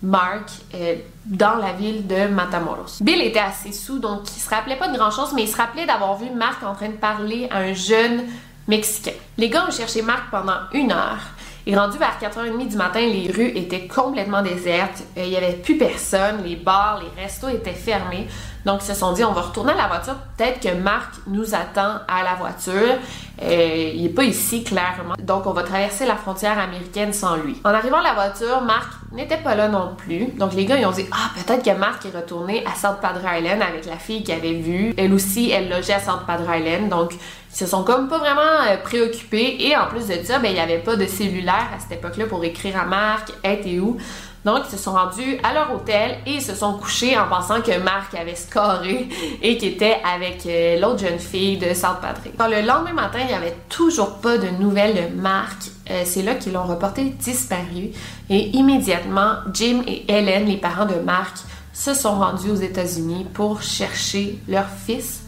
Mark 0.02 0.50
euh, 0.74 0.96
dans 1.26 1.56
la 1.56 1.72
ville 1.72 2.06
de 2.06 2.26
Matamoros. 2.28 3.00
Bill 3.00 3.20
était 3.20 3.38
assez 3.40 3.72
sous, 3.72 3.98
donc 3.98 4.22
il 4.36 4.40
se 4.40 4.48
rappelait 4.48 4.76
pas 4.76 4.88
de 4.88 4.96
grand-chose, 4.96 5.32
mais 5.34 5.42
il 5.42 5.48
se 5.48 5.56
rappelait 5.56 5.86
d'avoir 5.86 6.16
vu 6.16 6.30
Mark 6.30 6.62
en 6.62 6.74
train 6.74 6.88
de 6.88 6.94
parler 6.94 7.48
à 7.50 7.58
un 7.58 7.74
jeune 7.74 8.24
Mexicain. 8.68 9.12
Les 9.36 9.48
gars 9.48 9.66
ont 9.68 9.72
cherché 9.72 10.00
Mark 10.00 10.30
pendant 10.30 10.60
une 10.72 10.92
heure. 10.92 11.18
Et 11.66 11.76
rendu 11.76 11.98
vers 11.98 12.16
4h30 12.20 12.68
du 12.68 12.76
matin, 12.76 13.00
les 13.00 13.30
rues 13.30 13.52
étaient 13.54 13.86
complètement 13.86 14.42
désertes. 14.42 15.04
Euh, 15.16 15.24
il 15.24 15.30
n'y 15.30 15.36
avait 15.36 15.52
plus 15.52 15.76
personne. 15.76 16.42
Les 16.44 16.56
bars, 16.56 17.00
les 17.02 17.22
restos 17.22 17.48
étaient 17.48 17.72
fermés. 17.72 18.26
Donc, 18.64 18.80
ils 18.82 18.86
se 18.86 18.94
sont 18.94 19.12
dit, 19.12 19.24
on 19.24 19.32
va 19.32 19.42
retourner 19.42 19.72
à 19.72 19.76
la 19.76 19.86
voiture. 19.86 20.14
Peut-être 20.36 20.60
que 20.60 20.74
Marc 20.74 21.14
nous 21.26 21.54
attend 21.54 22.00
à 22.08 22.22
la 22.22 22.34
voiture. 22.34 22.98
Euh, 23.42 23.92
il 23.94 24.02
n'est 24.02 24.08
pas 24.10 24.24
ici, 24.24 24.64
clairement. 24.64 25.14
Donc, 25.22 25.46
on 25.46 25.52
va 25.52 25.62
traverser 25.62 26.06
la 26.06 26.16
frontière 26.16 26.58
américaine 26.58 27.12
sans 27.12 27.36
lui. 27.36 27.56
En 27.64 27.70
arrivant 27.70 27.98
à 27.98 28.02
la 28.02 28.12
voiture, 28.12 28.60
Marc 28.62 28.92
n'était 29.12 29.38
pas 29.38 29.54
là 29.54 29.68
non 29.68 29.94
plus. 29.96 30.26
Donc, 30.38 30.52
les 30.54 30.66
gars, 30.66 30.76
ils 30.76 30.84
ont 30.84 30.90
dit, 30.90 31.06
ah, 31.10 31.30
peut-être 31.34 31.64
que 31.64 31.78
Marc 31.78 32.04
est 32.04 32.16
retourné 32.16 32.64
à 32.66 32.74
South 32.74 33.00
Padre 33.00 33.20
Island 33.24 33.62
avec 33.62 33.86
la 33.86 33.96
fille 33.96 34.22
qu'il 34.22 34.34
avait 34.34 34.54
vue. 34.54 34.92
Elle 34.98 35.12
aussi, 35.14 35.50
elle 35.50 35.70
logeait 35.70 35.94
à 35.94 36.00
South 36.00 36.26
Padre 36.26 36.54
Island. 36.54 36.90
Donc, 36.90 37.12
ils 37.52 37.56
se 37.56 37.66
sont 37.66 37.82
comme 37.82 38.08
pas 38.08 38.18
vraiment 38.18 38.40
euh, 38.40 38.76
préoccupés. 38.76 39.56
Et 39.60 39.76
en 39.76 39.86
plus 39.86 40.06
de 40.06 40.22
ça, 40.24 40.38
ben, 40.38 40.48
il 40.48 40.54
n'y 40.54 40.60
avait 40.60 40.78
pas 40.78 40.96
de 40.96 41.06
cellulaire 41.06 41.68
à 41.74 41.80
cette 41.80 41.98
époque-là 41.98 42.26
pour 42.26 42.44
écrire 42.44 42.78
à 42.78 42.84
Marc, 42.84 43.32
était 43.42 43.78
où. 43.78 43.96
Donc, 44.44 44.62
ils 44.66 44.70
se 44.70 44.82
sont 44.82 44.92
rendus 44.92 45.38
à 45.42 45.52
leur 45.52 45.74
hôtel 45.74 46.18
et 46.24 46.34
ils 46.34 46.42
se 46.42 46.54
sont 46.54 46.74
couchés 46.74 47.18
en 47.18 47.28
pensant 47.28 47.60
que 47.60 47.76
Marc 47.78 48.14
avait 48.14 48.36
scoré 48.36 49.08
et 49.42 49.58
qu'il 49.58 49.68
était 49.68 49.98
avec 50.02 50.46
euh, 50.46 50.80
l'autre 50.80 51.00
jeune 51.00 51.18
fille 51.18 51.58
de 51.58 51.74
South 51.74 52.00
Padre. 52.00 52.22
Quand 52.38 52.48
le 52.48 52.62
lendemain 52.62 52.94
matin, 52.94 53.18
il 53.20 53.26
n'y 53.26 53.34
avait 53.34 53.56
toujours 53.68 54.18
pas 54.20 54.38
de 54.38 54.48
nouvelles 54.48 54.94
de 54.94 55.20
Marc. 55.20 55.58
Euh, 55.90 56.02
c'est 56.06 56.22
là 56.22 56.36
qu'ils 56.36 56.52
l'ont 56.52 56.64
reporté 56.64 57.04
disparu. 57.04 57.90
Et 58.30 58.56
immédiatement, 58.56 59.34
Jim 59.52 59.82
et 59.86 60.10
Helen, 60.10 60.46
les 60.46 60.56
parents 60.56 60.86
de 60.86 60.94
Marc, 60.94 61.36
se 61.74 61.92
sont 61.92 62.14
rendus 62.18 62.50
aux 62.50 62.56
États-Unis 62.56 63.26
pour 63.34 63.62
chercher 63.62 64.38
leur 64.48 64.66
fils 64.86 65.22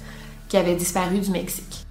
qui 0.48 0.56
avait 0.56 0.74
disparu 0.74 1.18
du 1.18 1.30
Mexique. 1.30 1.81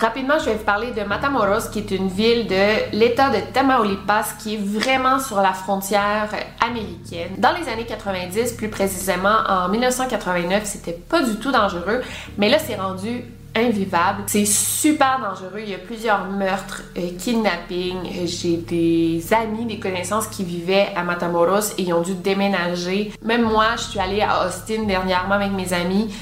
Rapidement, 0.00 0.38
je 0.38 0.46
vais 0.46 0.54
vous 0.54 0.64
parler 0.64 0.92
de 0.92 1.02
Matamoros, 1.02 1.68
qui 1.70 1.80
est 1.80 1.90
une 1.90 2.08
ville 2.08 2.46
de 2.46 2.96
l'État 2.96 3.28
de 3.28 3.36
Tamaulipas, 3.52 4.34
qui 4.42 4.54
est 4.54 4.58
vraiment 4.58 5.18
sur 5.18 5.42
la 5.42 5.52
frontière 5.52 6.30
américaine. 6.66 7.32
Dans 7.36 7.52
les 7.52 7.70
années 7.70 7.84
90, 7.84 8.52
plus 8.52 8.68
précisément 8.68 9.36
en 9.46 9.68
1989, 9.68 10.64
c'était 10.64 10.92
pas 10.92 11.22
du 11.22 11.36
tout 11.36 11.52
dangereux, 11.52 12.00
mais 12.38 12.48
là, 12.48 12.58
c'est 12.58 12.76
rendu 12.76 13.24
invivable. 13.54 14.22
C'est 14.26 14.46
super 14.46 15.20
dangereux. 15.20 15.60
Il 15.62 15.68
y 15.68 15.74
a 15.74 15.78
plusieurs 15.78 16.24
meurtres, 16.30 16.82
euh, 16.96 17.10
kidnappings. 17.18 18.26
J'ai 18.26 18.56
des 18.56 19.22
amis, 19.34 19.66
des 19.66 19.78
connaissances 19.78 20.28
qui 20.28 20.44
vivaient 20.44 20.88
à 20.96 21.02
Matamoros 21.02 21.72
et 21.76 21.82
ils 21.82 21.92
ont 21.92 22.00
dû 22.00 22.14
déménager. 22.14 23.12
Même 23.22 23.42
moi, 23.42 23.76
je 23.76 23.82
suis 23.82 23.98
allée 23.98 24.22
à 24.22 24.46
Austin 24.46 24.84
dernièrement 24.84 25.34
avec 25.34 25.50
mes 25.52 25.74
amis 25.74 26.14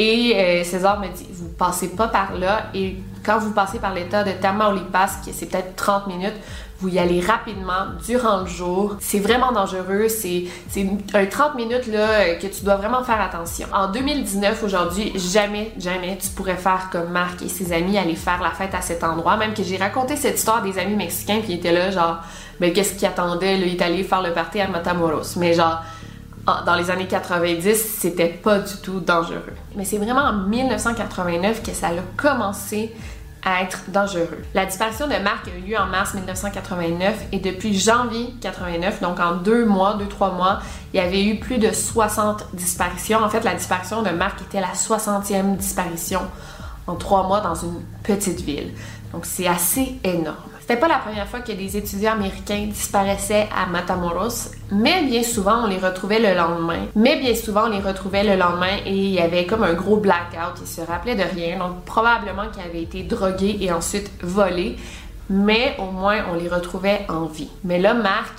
et 0.00 0.32
euh, 0.36 0.62
César 0.62 1.00
me 1.00 1.08
dit, 1.08 1.26
vous 1.32 1.48
passez 1.48 1.88
pas 1.88 2.06
par 2.06 2.36
là 2.36 2.66
et 2.72 2.98
quand 3.26 3.40
vous 3.40 3.50
passez 3.50 3.80
par 3.80 3.92
l'état 3.92 4.22
de 4.22 4.30
Tamaulipas, 4.30 5.22
qui 5.24 5.32
c'est 5.32 5.46
peut-être 5.46 5.74
30 5.74 6.06
minutes, 6.06 6.36
vous 6.78 6.88
y 6.88 7.00
allez 7.00 7.20
rapidement 7.20 7.86
durant 8.06 8.42
le 8.42 8.46
jour. 8.46 8.96
C'est 9.00 9.18
vraiment 9.18 9.50
dangereux. 9.50 10.06
C'est 10.06 10.46
un 11.12 11.26
30 11.26 11.56
minutes 11.56 11.88
là, 11.88 12.36
que 12.36 12.46
tu 12.46 12.64
dois 12.64 12.76
vraiment 12.76 13.02
faire 13.02 13.20
attention. 13.20 13.66
En 13.72 13.90
2019, 13.90 14.62
aujourd'hui, 14.62 15.12
jamais, 15.16 15.72
jamais 15.76 16.16
tu 16.16 16.28
pourrais 16.28 16.56
faire 16.56 16.90
comme 16.92 17.08
Marc 17.08 17.42
et 17.42 17.48
ses 17.48 17.72
amis 17.72 17.98
aller 17.98 18.14
faire 18.14 18.40
la 18.40 18.52
fête 18.52 18.76
à 18.76 18.80
cet 18.80 19.02
endroit. 19.02 19.36
Même 19.36 19.52
que 19.52 19.64
j'ai 19.64 19.78
raconté 19.78 20.14
cette 20.14 20.38
histoire 20.38 20.62
des 20.62 20.78
amis 20.78 20.94
mexicains 20.94 21.40
qui 21.40 21.54
étaient 21.54 21.72
là, 21.72 21.90
genre, 21.90 22.18
ben, 22.60 22.72
qu'est-ce 22.72 22.94
qui 22.94 23.04
attendait? 23.04 23.58
Là, 23.58 23.66
il 23.66 23.74
est 23.74 23.82
allé 23.82 24.04
faire 24.04 24.22
le 24.22 24.32
party 24.32 24.60
à 24.60 24.68
Matamoros. 24.68 25.36
Mais 25.38 25.54
genre, 25.54 25.82
dans 26.64 26.74
les 26.74 26.90
années 26.90 27.06
90, 27.06 27.74
c'était 27.98 28.28
pas 28.28 28.58
du 28.58 28.76
tout 28.82 29.00
dangereux. 29.00 29.54
Mais 29.76 29.84
c'est 29.84 29.98
vraiment 29.98 30.22
en 30.22 30.32
1989 30.32 31.62
que 31.62 31.72
ça 31.72 31.88
a 31.88 31.90
commencé 32.16 32.94
à 33.44 33.62
être 33.62 33.84
dangereux. 33.88 34.42
La 34.54 34.66
disparition 34.66 35.06
de 35.06 35.14
Marc 35.22 35.46
a 35.48 35.50
eu 35.56 35.70
lieu 35.70 35.78
en 35.78 35.86
mars 35.86 36.14
1989 36.14 37.26
et 37.32 37.38
depuis 37.38 37.78
janvier 37.78 38.34
89, 38.40 39.00
donc 39.00 39.20
en 39.20 39.36
deux 39.36 39.64
mois, 39.64 39.94
deux, 39.94 40.08
trois 40.08 40.32
mois, 40.32 40.60
il 40.92 41.00
y 41.00 41.00
avait 41.00 41.24
eu 41.24 41.38
plus 41.38 41.58
de 41.58 41.70
60 41.70 42.46
disparitions. 42.54 43.22
En 43.22 43.28
fait, 43.28 43.44
la 43.44 43.54
disparition 43.54 44.02
de 44.02 44.10
Marc 44.10 44.40
était 44.42 44.60
la 44.60 44.72
60e 44.72 45.56
disparition 45.56 46.22
en 46.86 46.96
trois 46.96 47.26
mois 47.26 47.40
dans 47.40 47.54
une 47.54 47.80
petite 48.02 48.40
ville. 48.40 48.72
Donc 49.12 49.24
c'est 49.24 49.46
assez 49.46 49.98
énorme. 50.04 50.36
C'était 50.60 50.80
pas 50.80 50.88
la 50.88 50.98
première 50.98 51.26
fois 51.26 51.40
que 51.40 51.52
des 51.52 51.78
étudiants 51.78 52.12
américains 52.12 52.66
disparaissaient 52.66 53.48
à 53.56 53.64
Matamoros, 53.64 54.50
mais 54.70 55.02
bien 55.04 55.22
souvent 55.22 55.64
on 55.64 55.66
les 55.66 55.78
retrouvait 55.78 56.18
le 56.18 56.36
lendemain. 56.36 56.80
Mais 56.94 57.18
bien 57.18 57.34
souvent 57.34 57.64
on 57.64 57.70
les 57.70 57.80
retrouvait 57.80 58.22
le 58.22 58.36
lendemain 58.36 58.76
et 58.84 58.94
il 58.94 59.10
y 59.12 59.18
avait 59.18 59.46
comme 59.46 59.62
un 59.62 59.72
gros 59.72 59.96
blackout, 59.96 60.60
ils 60.60 60.66
se 60.66 60.82
rappelaient 60.82 61.14
de 61.14 61.22
rien, 61.22 61.58
donc 61.58 61.84
probablement 61.86 62.50
qu'ils 62.52 62.62
avaient 62.62 62.82
été 62.82 63.02
drogués 63.02 63.56
et 63.62 63.72
ensuite 63.72 64.10
volés, 64.22 64.76
mais 65.30 65.74
au 65.78 65.90
moins 65.90 66.24
on 66.30 66.34
les 66.34 66.48
retrouvait 66.48 67.06
en 67.08 67.24
vie. 67.24 67.48
Mais 67.64 67.78
là, 67.78 67.94
Marc, 67.94 68.34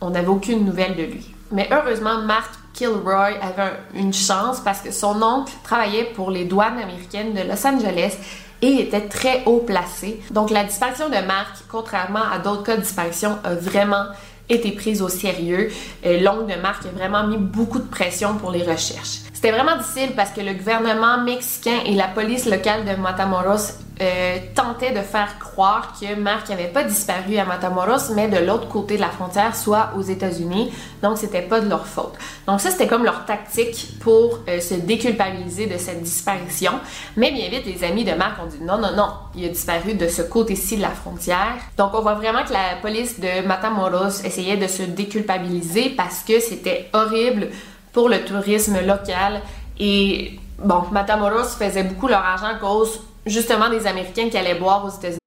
on 0.00 0.10
n'avait 0.10 0.26
aucune 0.26 0.64
nouvelle 0.64 0.96
de 0.96 1.04
lui. 1.04 1.32
Mais 1.52 1.68
heureusement, 1.70 2.22
Marc 2.22 2.50
Kilroy 2.74 3.38
avait 3.40 3.72
une 3.94 4.12
chance 4.12 4.60
parce 4.60 4.80
que 4.80 4.90
son 4.90 5.22
oncle 5.22 5.52
travaillait 5.62 6.04
pour 6.04 6.30
les 6.30 6.44
douanes 6.44 6.78
américaines 6.78 7.34
de 7.34 7.40
Los 7.40 7.66
Angeles 7.66 8.18
et 8.62 8.80
était 8.80 9.08
très 9.08 9.42
haut 9.46 9.58
placé. 9.58 10.20
Donc 10.30 10.50
la 10.50 10.64
disparition 10.64 11.08
de 11.08 11.26
Marc, 11.26 11.56
contrairement 11.68 12.22
à 12.30 12.38
d'autres 12.38 12.62
cas 12.62 12.76
de 12.76 12.82
disparition, 12.82 13.38
a 13.44 13.54
vraiment 13.54 14.06
été 14.48 14.72
prise 14.72 15.02
au 15.02 15.08
sérieux. 15.08 15.70
Euh, 16.04 16.20
l'oncle 16.20 16.54
de 16.54 16.60
Marc 16.60 16.86
a 16.86 16.90
vraiment 16.90 17.26
mis 17.26 17.36
beaucoup 17.36 17.78
de 17.78 17.88
pression 17.88 18.34
pour 18.34 18.50
les 18.50 18.62
recherches. 18.62 19.20
C'était 19.32 19.50
vraiment 19.50 19.76
difficile 19.76 20.12
parce 20.14 20.30
que 20.30 20.40
le 20.40 20.54
gouvernement 20.54 21.22
mexicain 21.22 21.78
et 21.84 21.94
la 21.94 22.08
police 22.08 22.46
locale 22.46 22.84
de 22.84 23.00
Matamoros 23.00 23.85
euh, 24.00 24.36
tentaient 24.54 24.92
de 24.92 25.00
faire 25.00 25.38
croire 25.38 25.94
que 25.98 26.14
Marc 26.14 26.50
n'avait 26.50 26.68
pas 26.68 26.84
disparu 26.84 27.38
à 27.38 27.46
Matamoros, 27.46 28.12
mais 28.14 28.28
de 28.28 28.36
l'autre 28.44 28.68
côté 28.68 28.96
de 28.96 29.00
la 29.00 29.08
frontière, 29.08 29.56
soit 29.56 29.92
aux 29.96 30.02
États-Unis. 30.02 30.70
Donc, 31.02 31.16
c'était 31.16 31.40
pas 31.40 31.60
de 31.60 31.68
leur 31.70 31.86
faute. 31.86 32.12
Donc, 32.46 32.60
ça, 32.60 32.70
c'était 32.70 32.86
comme 32.86 33.04
leur 33.04 33.24
tactique 33.24 33.98
pour 34.00 34.40
euh, 34.48 34.60
se 34.60 34.74
déculpabiliser 34.74 35.66
de 35.66 35.78
cette 35.78 36.02
disparition. 36.02 36.72
Mais 37.16 37.32
bien 37.32 37.48
vite, 37.48 37.64
les 37.64 37.84
amis 37.84 38.04
de 38.04 38.12
Marc 38.12 38.38
ont 38.42 38.46
dit 38.46 38.58
non, 38.60 38.76
non, 38.76 38.94
non, 38.94 39.08
il 39.34 39.46
a 39.46 39.48
disparu 39.48 39.94
de 39.94 40.08
ce 40.08 40.20
côté-ci 40.20 40.76
de 40.76 40.82
la 40.82 40.90
frontière. 40.90 41.56
Donc, 41.78 41.92
on 41.94 42.02
voit 42.02 42.14
vraiment 42.14 42.44
que 42.44 42.52
la 42.52 42.76
police 42.82 43.18
de 43.18 43.46
Matamoros 43.46 44.22
essayait 44.24 44.58
de 44.58 44.66
se 44.66 44.82
déculpabiliser 44.82 45.90
parce 45.96 46.22
que 46.22 46.38
c'était 46.38 46.90
horrible 46.92 47.48
pour 47.94 48.10
le 48.10 48.22
tourisme 48.26 48.78
local. 48.86 49.40
Et 49.80 50.38
bon, 50.58 50.82
Matamoros 50.92 51.56
faisait 51.58 51.84
beaucoup 51.84 52.08
leur 52.08 52.20
argent 52.22 52.48
à 52.48 52.54
cause 52.56 53.00
justement 53.26 53.68
des 53.68 53.86
Américains 53.86 54.28
qui 54.30 54.36
allaient 54.36 54.58
boire 54.58 54.84
aux 54.84 54.90
États-Unis. 54.90 55.18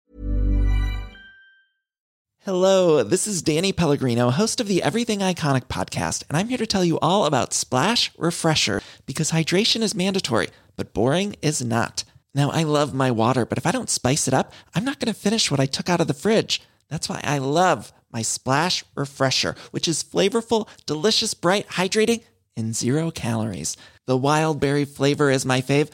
Hello, 2.46 3.04
this 3.04 3.28
is 3.28 3.44
Danny 3.44 3.72
Pellegrino, 3.72 4.32
host 4.32 4.60
of 4.60 4.68
the 4.68 4.82
Everything 4.82 5.20
Iconic 5.20 5.68
podcast, 5.68 6.24
and 6.30 6.38
I'm 6.38 6.48
here 6.48 6.58
to 6.58 6.66
tell 6.66 6.86
you 6.86 6.98
all 7.00 7.26
about 7.26 7.54
Splash 7.54 8.12
Refresher 8.18 8.82
because 9.06 9.32
hydration 9.32 9.82
is 9.82 9.94
mandatory, 9.94 10.48
but 10.76 10.94
boring 10.94 11.36
is 11.42 11.62
not. 11.62 12.06
Now, 12.34 12.50
I 12.50 12.64
love 12.64 12.94
my 12.94 13.12
water, 13.12 13.46
but 13.46 13.58
if 13.58 13.68
I 13.68 13.72
don't 13.72 13.90
spice 13.90 14.28
it 14.28 14.34
up, 14.34 14.54
I'm 14.74 14.86
not 14.86 15.00
going 15.00 15.14
to 15.14 15.20
finish 15.20 15.52
what 15.52 15.60
I 15.60 15.66
took 15.66 15.90
out 15.90 16.02
of 16.02 16.08
the 16.08 16.14
fridge. 16.14 16.62
That's 16.90 17.10
why 17.10 17.20
I 17.24 17.38
love 17.40 17.92
my 18.12 18.22
Splash 18.22 18.84
Refresher, 18.96 19.56
which 19.72 19.88
is 19.88 20.04
flavorful, 20.04 20.68
delicious, 20.86 21.34
bright, 21.34 21.68
hydrating 21.68 22.24
and 22.56 22.76
zero 22.76 23.12
calories. 23.12 23.78
The 24.08 24.18
wild 24.18 24.60
berry 24.60 24.86
flavor 24.86 25.30
is 25.30 25.46
my 25.46 25.62
fave. 25.62 25.90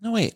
No, 0.00 0.12
wait, 0.12 0.34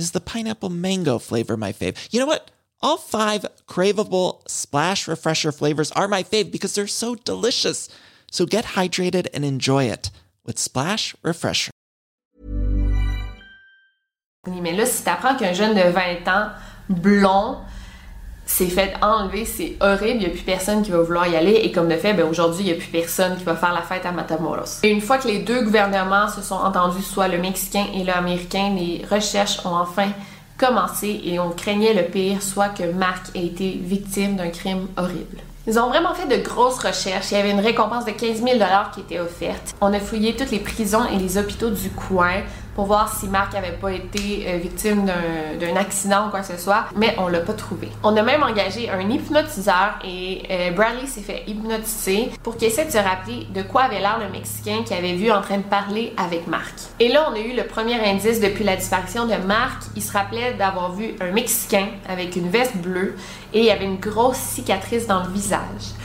is 0.00 0.12
the 0.12 0.20
pineapple 0.20 0.70
mango 0.70 1.18
flavor 1.18 1.56
my 1.56 1.72
fave? 1.72 1.96
You 2.10 2.20
know 2.20 2.26
what? 2.26 2.50
All 2.82 2.96
five 2.96 3.44
craveable 3.66 4.48
splash 4.48 5.06
refresher 5.06 5.52
flavors 5.52 5.92
are 5.92 6.08
my 6.08 6.22
fave 6.22 6.50
because 6.50 6.74
they're 6.74 6.86
so 6.86 7.14
delicious. 7.14 7.88
So 8.30 8.46
get 8.46 8.64
hydrated 8.76 9.28
and 9.34 9.44
enjoy 9.44 9.84
it 9.84 10.10
with 10.44 10.58
Splash 10.58 11.14
Refresher. 11.22 11.70
Mais 14.46 14.72
là, 14.72 14.86
si 14.86 15.04
t'apprends 15.04 15.36
qu'un 15.36 15.52
jeune 15.52 15.74
de 15.74 15.90
20 15.90 16.26
ans, 16.28 16.52
blond, 16.88 17.58
s'est 18.50 18.66
fait 18.66 18.94
enlever, 19.00 19.44
c'est 19.44 19.76
horrible, 19.80 20.16
il 20.16 20.18
n'y 20.18 20.26
a 20.26 20.30
plus 20.30 20.40
personne 20.40 20.82
qui 20.82 20.90
va 20.90 20.98
vouloir 20.98 21.28
y 21.28 21.36
aller 21.36 21.60
et 21.62 21.70
comme 21.70 21.88
de 21.88 21.94
fait, 21.94 22.14
ben 22.14 22.26
aujourd'hui, 22.28 22.64
il 22.64 22.66
n'y 22.66 22.72
a 22.72 22.74
plus 22.74 22.88
personne 22.88 23.36
qui 23.36 23.44
va 23.44 23.54
faire 23.54 23.72
la 23.72 23.82
fête 23.82 24.04
à 24.04 24.12
Matamoros. 24.12 24.80
Et 24.82 24.90
une 24.90 25.00
fois 25.00 25.18
que 25.18 25.28
les 25.28 25.38
deux 25.38 25.62
gouvernements 25.62 26.28
se 26.28 26.42
sont 26.42 26.56
entendus, 26.56 27.02
soit 27.02 27.28
le 27.28 27.38
mexicain 27.38 27.86
et 27.94 28.02
l'américain, 28.02 28.74
les 28.76 29.04
recherches 29.08 29.64
ont 29.64 29.74
enfin 29.74 30.08
commencé 30.58 31.20
et 31.24 31.38
on 31.38 31.50
craignait 31.50 31.94
le 31.94 32.02
pire, 32.02 32.42
soit 32.42 32.70
que 32.70 32.90
Marc 32.92 33.34
ait 33.34 33.46
été 33.46 33.80
victime 33.82 34.36
d'un 34.36 34.50
crime 34.50 34.88
horrible. 34.96 35.38
Ils 35.66 35.78
ont 35.78 35.88
vraiment 35.88 36.14
fait 36.14 36.26
de 36.26 36.42
grosses 36.42 36.78
recherches. 36.78 37.30
Il 37.32 37.36
y 37.36 37.40
avait 37.40 37.50
une 37.50 37.60
récompense 37.60 38.06
de 38.06 38.12
15 38.12 38.42
000 38.42 38.58
qui 38.94 39.00
était 39.00 39.20
offerte. 39.20 39.74
On 39.82 39.92
a 39.92 40.00
fouillé 40.00 40.34
toutes 40.34 40.50
les 40.50 40.58
prisons 40.58 41.04
et 41.12 41.18
les 41.18 41.36
hôpitaux 41.36 41.68
du 41.68 41.90
coin 41.90 42.42
pour 42.74 42.86
voir 42.86 43.14
si 43.14 43.26
Marc 43.28 43.54
avait 43.54 43.72
pas 43.72 43.92
été 43.92 44.46
euh, 44.46 44.56
victime 44.56 45.04
d'un 45.60 45.76
accident 45.76 46.28
ou 46.28 46.30
quoi 46.30 46.40
que 46.40 46.46
ce 46.46 46.56
soit, 46.56 46.86
mais 46.96 47.14
on 47.18 47.28
l'a 47.28 47.40
pas 47.40 47.52
trouvé. 47.52 47.88
On 48.02 48.16
a 48.16 48.22
même 48.22 48.42
engagé 48.42 48.88
un 48.88 49.00
hypnotiseur 49.00 49.98
et 50.02 50.42
euh, 50.50 50.70
Bradley 50.70 51.06
s'est 51.06 51.20
fait 51.20 51.42
hypnotiser 51.46 52.30
pour 52.42 52.56
qu'il 52.56 52.68
essaie 52.68 52.86
de 52.86 52.90
se 52.90 52.98
rappeler 52.98 53.46
de 53.52 53.62
quoi 53.62 53.82
avait 53.82 54.00
l'air 54.00 54.18
le 54.24 54.30
Mexicain 54.30 54.82
qu'il 54.86 54.96
avait 54.96 55.14
vu 55.14 55.30
en 55.30 55.42
train 55.42 55.58
de 55.58 55.62
parler 55.62 56.14
avec 56.16 56.46
Marc. 56.46 56.74
Et 57.00 57.08
là, 57.08 57.28
on 57.30 57.34
a 57.34 57.40
eu 57.40 57.54
le 57.54 57.64
premier 57.64 58.00
indice 58.08 58.40
depuis 58.40 58.64
la 58.64 58.76
disparition 58.76 59.26
de 59.26 59.34
Marc. 59.34 59.82
Il 59.96 60.02
se 60.02 60.12
rappelait 60.12 60.54
d'avoir 60.54 60.92
vu 60.92 61.16
un 61.20 61.32
Mexicain 61.32 61.88
avec 62.08 62.36
une 62.36 62.48
veste 62.48 62.76
bleue 62.76 63.16
et 63.52 63.58
il 63.58 63.64
y 63.64 63.70
avait 63.70 63.84
une 63.84 63.98
grosse 63.98 64.36
cicatrice 64.36 65.06
dans 65.06 65.22
le 65.24 65.30
visage. 65.30 65.49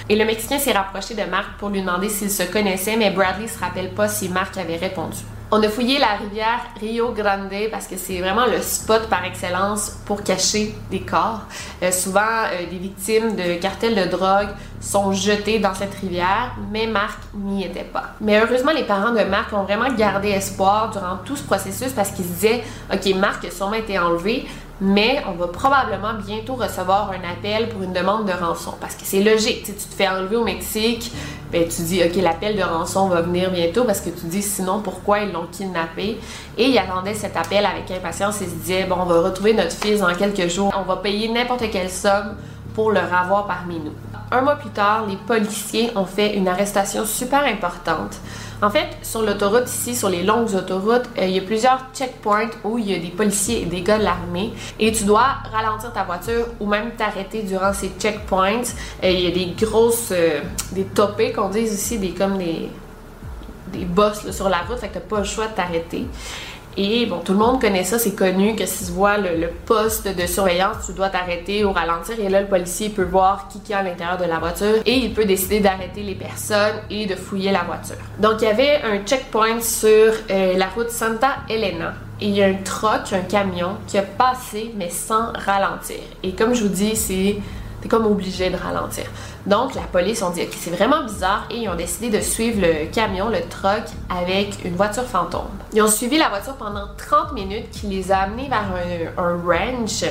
Et 0.09 0.15
le 0.15 0.25
Mexicain 0.25 0.59
s'est 0.59 0.71
rapproché 0.71 1.13
de 1.13 1.23
Marc 1.29 1.57
pour 1.57 1.69
lui 1.69 1.81
demander 1.81 2.09
s'il 2.09 2.29
se 2.29 2.43
connaissait, 2.43 2.95
mais 2.95 3.11
Bradley 3.11 3.47
se 3.47 3.59
rappelle 3.59 3.89
pas 3.89 4.07
si 4.07 4.29
Marc 4.29 4.57
avait 4.57 4.77
répondu. 4.77 5.17
On 5.51 5.61
a 5.61 5.69
fouillé 5.69 5.99
la 5.99 6.15
rivière 6.15 6.65
Rio 6.79 7.11
Grande 7.11 7.49
parce 7.71 7.85
que 7.87 7.97
c'est 7.97 8.19
vraiment 8.19 8.47
le 8.47 8.61
spot 8.61 9.07
par 9.09 9.23
excellence 9.25 9.91
pour 10.05 10.23
cacher 10.23 10.73
des 10.89 11.01
corps. 11.01 11.41
Euh, 11.83 11.91
souvent, 11.91 12.45
euh, 12.51 12.69
des 12.69 12.77
victimes 12.77 13.35
de 13.35 13.53
cartels 13.55 13.95
de 13.95 14.05
drogue 14.09 14.49
sont 14.82 15.13
jetées 15.13 15.60
dans 15.60 15.74
cette 15.74 15.94
rivière, 15.96 16.55
mais 16.72 16.88
Marc 16.88 17.20
n'y 17.34 17.63
était 17.63 17.84
pas. 17.84 18.13
Mais 18.22 18.39
heureusement, 18.39 18.72
les 18.72 18.84
parents 18.84 19.12
de 19.12 19.24
Marc 19.24 19.53
ont 19.53 19.63
vraiment 19.63 19.91
gardé 19.94 20.29
espoir 20.29 20.91
durant 20.91 21.17
tout 21.25 21.36
ce 21.36 21.44
processus 21.44 21.91
parce 21.94 22.12
qu'ils 22.12 22.25
se 22.25 22.32
disaient, 22.32 22.63
OK, 22.94 23.15
Marc 23.15 23.46
a 23.46 23.51
sûrement 23.51 23.74
été 23.74 23.98
enlevé, 23.98 24.46
mais 24.82 25.24
on 25.27 25.32
va 25.34 25.48
probablement 25.48 26.13
bientôt 26.25 26.55
recevoir 26.55 27.12
un 27.12 27.32
appel 27.32 27.70
pour 27.70 27.82
une 27.82 27.94
demande 27.94 28.25
de 28.25 28.34
rançon. 28.34 28.74
Parce 28.79 28.96
que 28.96 29.03
c'est 29.05 29.24
logique, 29.24 29.63
tu 29.63 29.74
te 29.74 29.96
fais 29.96 30.08
enlever 30.08 30.36
au 30.36 30.44
Mexique, 30.44 31.12
ben, 31.51 31.67
tu 31.67 31.84
dis, 31.84 32.03
OK, 32.03 32.15
l'appel 32.22 32.58
de 32.58 32.63
rançon 32.63 33.08
va 33.08 33.22
venir 33.22 33.51
bientôt 33.51 33.86
parce 33.86 34.01
que 34.01 34.10
tu 34.10 34.25
dis, 34.25 34.41
sinon, 34.41 34.82
pourquoi 34.82 35.20
ils 35.20 35.32
l'ont 35.32 35.48
kidnappé? 35.50 36.20
Et 36.58 36.65
ils 36.65 36.77
attendaient 36.77 37.13
cet 37.13 37.38
appel 37.38 37.65
avec 37.65 37.89
impatience 37.91 38.41
et 38.41 38.46
se 38.46 38.55
disaient, 38.55 38.84
bon, 38.84 38.98
on 39.00 39.05
va 39.05 39.22
retrouver 39.22 39.53
notre 39.53 39.72
fils 39.72 40.01
dans 40.01 40.13
quelques 40.13 40.50
jours, 40.50 40.74
on 40.77 40.84
va 40.84 40.98
payer 40.98 41.29
n'importe 41.29 41.70
quelle 41.72 41.89
somme 41.89 42.36
pour 42.74 42.91
le 42.91 43.00
ravoir 43.00 43.48
parmi 43.48 43.79
nous. 43.79 43.94
Un 44.32 44.41
mois 44.41 44.55
plus 44.55 44.72
tard, 44.72 45.05
les 45.08 45.17
policiers 45.17 45.91
ont 45.96 46.05
fait 46.05 46.36
une 46.36 46.48
arrestation 46.48 47.05
super 47.05 47.44
importante. 47.44 48.17
En 48.62 48.70
fait, 48.70 48.88
sur 49.03 49.22
l'autoroute 49.22 49.70
ici, 49.70 49.96
sur 49.96 50.10
les 50.10 50.24
longues 50.24 50.55
autoroutes, 50.55 51.10
euh, 51.17 51.25
il 51.25 51.32
y 51.32 51.39
a 51.39 51.41
plusieurs 51.41 51.86
checkpoints 51.94 52.50
où 52.63 52.77
il 52.77 52.89
y 52.89 52.96
a 52.96 53.00
des 53.00 53.10
policiers 53.10 53.62
et 53.63 53.65
des 53.65 53.82
gars 53.82 54.00
de 54.00 54.03
l'armée 54.03 54.53
et 54.79 54.91
tu 54.91 55.03
dois 55.03 55.27
ralentir 55.51 55.91
ta 55.94 56.03
voiture 56.03 56.48
ou 56.60 56.65
même 56.65 56.91
t'arrêter 56.98 57.44
durant 57.44 57.74
ces 57.74 57.91
checkpoints. 58.00 58.63
Euh, 59.03 59.10
il 59.10 59.20
y 59.20 59.27
a 59.27 59.32
des 59.32 59.53
grosses, 59.60 60.10
euh, 60.12 60.41
des 60.72 60.86
topés 60.86 61.32
qu'on 61.32 61.50
dit 61.50 61.60
ici, 61.60 62.00
des 62.00 62.12
comme 62.12 62.38
des 62.38 62.70
des 63.74 63.86
bosses 63.86 64.32
sur 64.32 64.50
la 64.50 64.60
route, 64.60 64.77
fait 64.77 64.88
que 64.88 64.96
t'as 64.96 65.00
pas 65.01 65.20
le 65.20 65.25
choix 65.25 65.48
de 65.48 65.53
t'arrêter. 65.53 66.05
Et 66.77 67.05
bon, 67.05 67.20
tout 67.20 67.32
le 67.32 67.39
monde 67.39 67.62
connaît 67.62 67.86
ça, 67.86 67.98
c'est 67.98 68.15
connu 68.15 68.55
que 68.55 68.65
si 68.65 68.86
tu 68.86 68.91
vois 68.91 69.17
le, 69.17 69.48
poste 69.65 70.08
de 70.08 70.27
surveillance, 70.27 70.86
tu 70.86 70.94
dois 70.94 71.10
t'arrêter 71.10 71.63
ou 71.63 71.72
ralentir. 71.72 72.20
Et 72.20 72.29
là, 72.29 72.41
le 72.41 72.48
policier 72.48 72.89
peut 72.89 73.03
voir 73.03 73.48
qui 73.48 73.72
est 73.72 73.75
à 73.75 73.82
l'intérieur 73.82 74.17
de 74.17 74.25
la 74.25 74.39
voiture 74.39 74.75
et 74.86 74.94
il 74.94 75.13
peut 75.13 75.25
décider 75.25 75.60
d'arrêter 75.60 76.03
les 76.03 76.15
personnes 76.15 76.75
et 76.89 77.05
de 77.05 77.15
fouiller 77.15 77.51
la 77.51 77.63
voiture. 77.63 77.96
Donc, 78.20 78.41
il 78.41 78.46
y 78.46 78.48
avait 78.48 78.82
un 78.84 79.05
checkpoint 79.05 79.62
sur 79.62 80.13
euh, 80.29 80.58
la 80.58 80.67
route 80.67 80.89
Santa 80.89 81.38
Elena. 81.50 81.94
Et 82.22 82.27
il 82.27 82.36
y 82.36 82.44
a 82.44 82.48
un 82.48 82.53
truck, 82.53 83.12
un 83.12 83.22
camion 83.22 83.77
qui 83.88 83.98
a 83.98 84.01
passé 84.01 84.74
mais 84.77 84.89
sans 84.89 85.32
ralentir. 85.34 86.00
Et 86.24 86.34
comme 86.34 86.53
je 86.53 86.63
vous 86.63 86.70
dis, 86.70 86.96
c'est 86.96 87.38
comme 87.87 88.05
obligé 88.05 88.49
de 88.49 88.57
ralentir. 88.57 89.05
Donc, 89.45 89.75
la 89.75 89.81
police 89.81 90.21
ont 90.21 90.29
dit, 90.29 90.41
OK, 90.41 90.49
c'est 90.59 90.71
vraiment 90.71 91.03
bizarre 91.03 91.47
et 91.51 91.59
ils 91.59 91.69
ont 91.69 91.75
décidé 91.75 92.09
de 92.09 92.21
suivre 92.21 92.61
le 92.61 92.85
camion, 92.91 93.29
le 93.29 93.41
truck, 93.49 93.83
avec 94.09 94.63
une 94.65 94.75
voiture 94.75 95.03
fantôme. 95.03 95.49
Ils 95.73 95.81
ont 95.81 95.87
suivi 95.87 96.17
la 96.17 96.29
voiture 96.29 96.55
pendant 96.55 96.87
30 96.97 97.33
minutes 97.33 97.69
qui 97.71 97.87
les 97.87 98.11
a 98.11 98.19
amenés 98.19 98.49
vers 98.49 98.65
un, 99.17 99.23
un 99.23 99.37
ranch. 99.45 100.03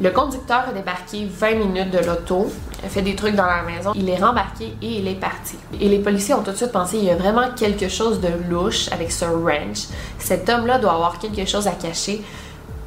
Le 0.00 0.10
conducteur 0.10 0.64
a 0.68 0.72
débarqué 0.72 1.26
20 1.28 1.54
minutes 1.56 1.90
de 1.90 1.98
l'auto, 1.98 2.52
a 2.84 2.88
fait 2.88 3.02
des 3.02 3.16
trucs 3.16 3.34
dans 3.34 3.46
la 3.46 3.62
maison, 3.62 3.90
il 3.96 4.08
est 4.08 4.22
rembarqué 4.22 4.66
et 4.80 4.98
il 4.98 5.08
est 5.08 5.18
parti. 5.18 5.56
Et 5.80 5.88
les 5.88 5.98
policiers 5.98 6.34
ont 6.34 6.42
tout 6.44 6.52
de 6.52 6.56
suite 6.56 6.70
pensé 6.70 6.98
il 6.98 7.04
y 7.04 7.10
a 7.10 7.16
vraiment 7.16 7.48
quelque 7.56 7.88
chose 7.88 8.20
de 8.20 8.28
louche 8.48 8.88
avec 8.92 9.10
ce 9.10 9.24
ranch. 9.24 9.88
Cet 10.20 10.48
homme-là 10.48 10.78
doit 10.78 10.92
avoir 10.92 11.18
quelque 11.18 11.44
chose 11.44 11.66
à 11.66 11.72
cacher. 11.72 12.22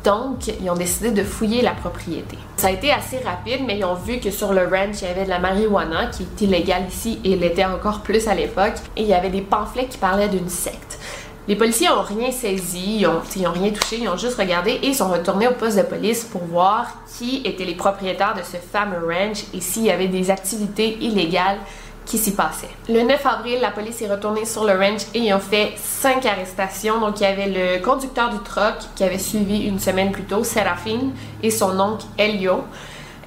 Donc, 0.03 0.47
ils 0.47 0.69
ont 0.69 0.75
décidé 0.75 1.11
de 1.11 1.23
fouiller 1.23 1.61
la 1.61 1.71
propriété. 1.71 2.37
Ça 2.57 2.67
a 2.67 2.71
été 2.71 2.91
assez 2.91 3.19
rapide, 3.19 3.61
mais 3.65 3.77
ils 3.77 3.85
ont 3.85 3.93
vu 3.93 4.19
que 4.19 4.31
sur 4.31 4.53
le 4.53 4.63
ranch, 4.63 5.01
il 5.01 5.07
y 5.07 5.11
avait 5.11 5.25
de 5.25 5.29
la 5.29 5.39
marijuana 5.39 6.07
qui 6.07 6.23
est 6.23 6.41
illégale 6.41 6.87
ici 6.87 7.19
et 7.23 7.35
l'était 7.35 7.65
encore 7.65 8.01
plus 8.01 8.27
à 8.27 8.33
l'époque. 8.33 8.73
Et 8.95 9.01
il 9.01 9.07
y 9.07 9.13
avait 9.13 9.29
des 9.29 9.41
pamphlets 9.41 9.85
qui 9.85 9.97
parlaient 9.97 10.29
d'une 10.29 10.49
secte. 10.49 10.99
Les 11.47 11.55
policiers 11.55 11.87
n'ont 11.87 12.03
rien 12.03 12.31
saisi, 12.31 12.99
ils 12.99 13.03
n'ont 13.03 13.51
rien 13.51 13.71
touché, 13.71 13.97
ils 13.99 14.07
ont 14.07 14.17
juste 14.17 14.37
regardé 14.37 14.71
et 14.71 14.87
ils 14.87 14.95
sont 14.95 15.09
retournés 15.09 15.47
au 15.47 15.53
poste 15.53 15.77
de 15.77 15.83
police 15.83 16.23
pour 16.23 16.43
voir 16.45 16.87
qui 17.17 17.41
étaient 17.43 17.65
les 17.65 17.73
propriétaires 17.73 18.35
de 18.35 18.43
ce 18.43 18.57
fameux 18.57 19.05
ranch 19.05 19.45
et 19.53 19.59
s'il 19.59 19.83
y 19.83 19.91
avait 19.91 20.07
des 20.07 20.29
activités 20.29 20.97
illégales 21.01 21.57
qui 22.05 22.17
s'y 22.17 22.33
passait. 22.33 22.69
Le 22.89 23.03
9 23.03 23.25
avril, 23.25 23.59
la 23.61 23.71
police 23.71 24.01
est 24.01 24.11
retournée 24.11 24.45
sur 24.45 24.63
le 24.63 24.73
ranch 24.73 25.01
et 25.13 25.19
ils 25.19 25.33
ont 25.33 25.39
fait 25.39 25.73
cinq 25.77 26.25
arrestations. 26.25 26.99
Donc, 26.99 27.19
il 27.19 27.23
y 27.23 27.25
avait 27.25 27.47
le 27.47 27.83
conducteur 27.83 28.29
du 28.29 28.39
truck 28.39 28.75
qui 28.95 29.03
avait 29.03 29.19
suivi 29.19 29.65
une 29.65 29.79
semaine 29.79 30.11
plus 30.11 30.23
tôt, 30.23 30.43
Serafine, 30.43 31.13
et 31.41 31.51
son 31.51 31.79
oncle 31.79 32.05
Elio. 32.17 32.63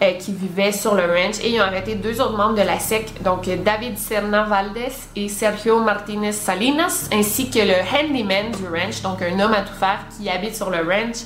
Euh, 0.02 0.14
qui 0.14 0.32
vivait 0.32 0.72
sur 0.72 0.96
le 0.96 1.02
ranch 1.02 1.38
et 1.40 1.50
ils 1.50 1.60
ont 1.60 1.62
arrêté 1.62 1.94
deux 1.94 2.20
autres 2.20 2.36
membres 2.36 2.56
de 2.56 2.62
la 2.62 2.80
SEC, 2.80 3.22
donc 3.22 3.48
David 3.62 3.96
Serna 3.96 4.42
Valdez 4.42 4.92
et 5.14 5.28
Sergio 5.28 5.78
Martinez 5.78 6.32
Salinas, 6.32 7.08
ainsi 7.12 7.48
que 7.48 7.60
le 7.60 7.74
handyman 7.74 8.50
du 8.50 8.66
ranch, 8.66 9.02
donc 9.02 9.22
un 9.22 9.38
homme 9.38 9.54
à 9.54 9.62
tout 9.62 9.78
faire 9.78 10.00
qui 10.18 10.28
habite 10.28 10.56
sur 10.56 10.68
le 10.68 10.78
ranch, 10.78 11.18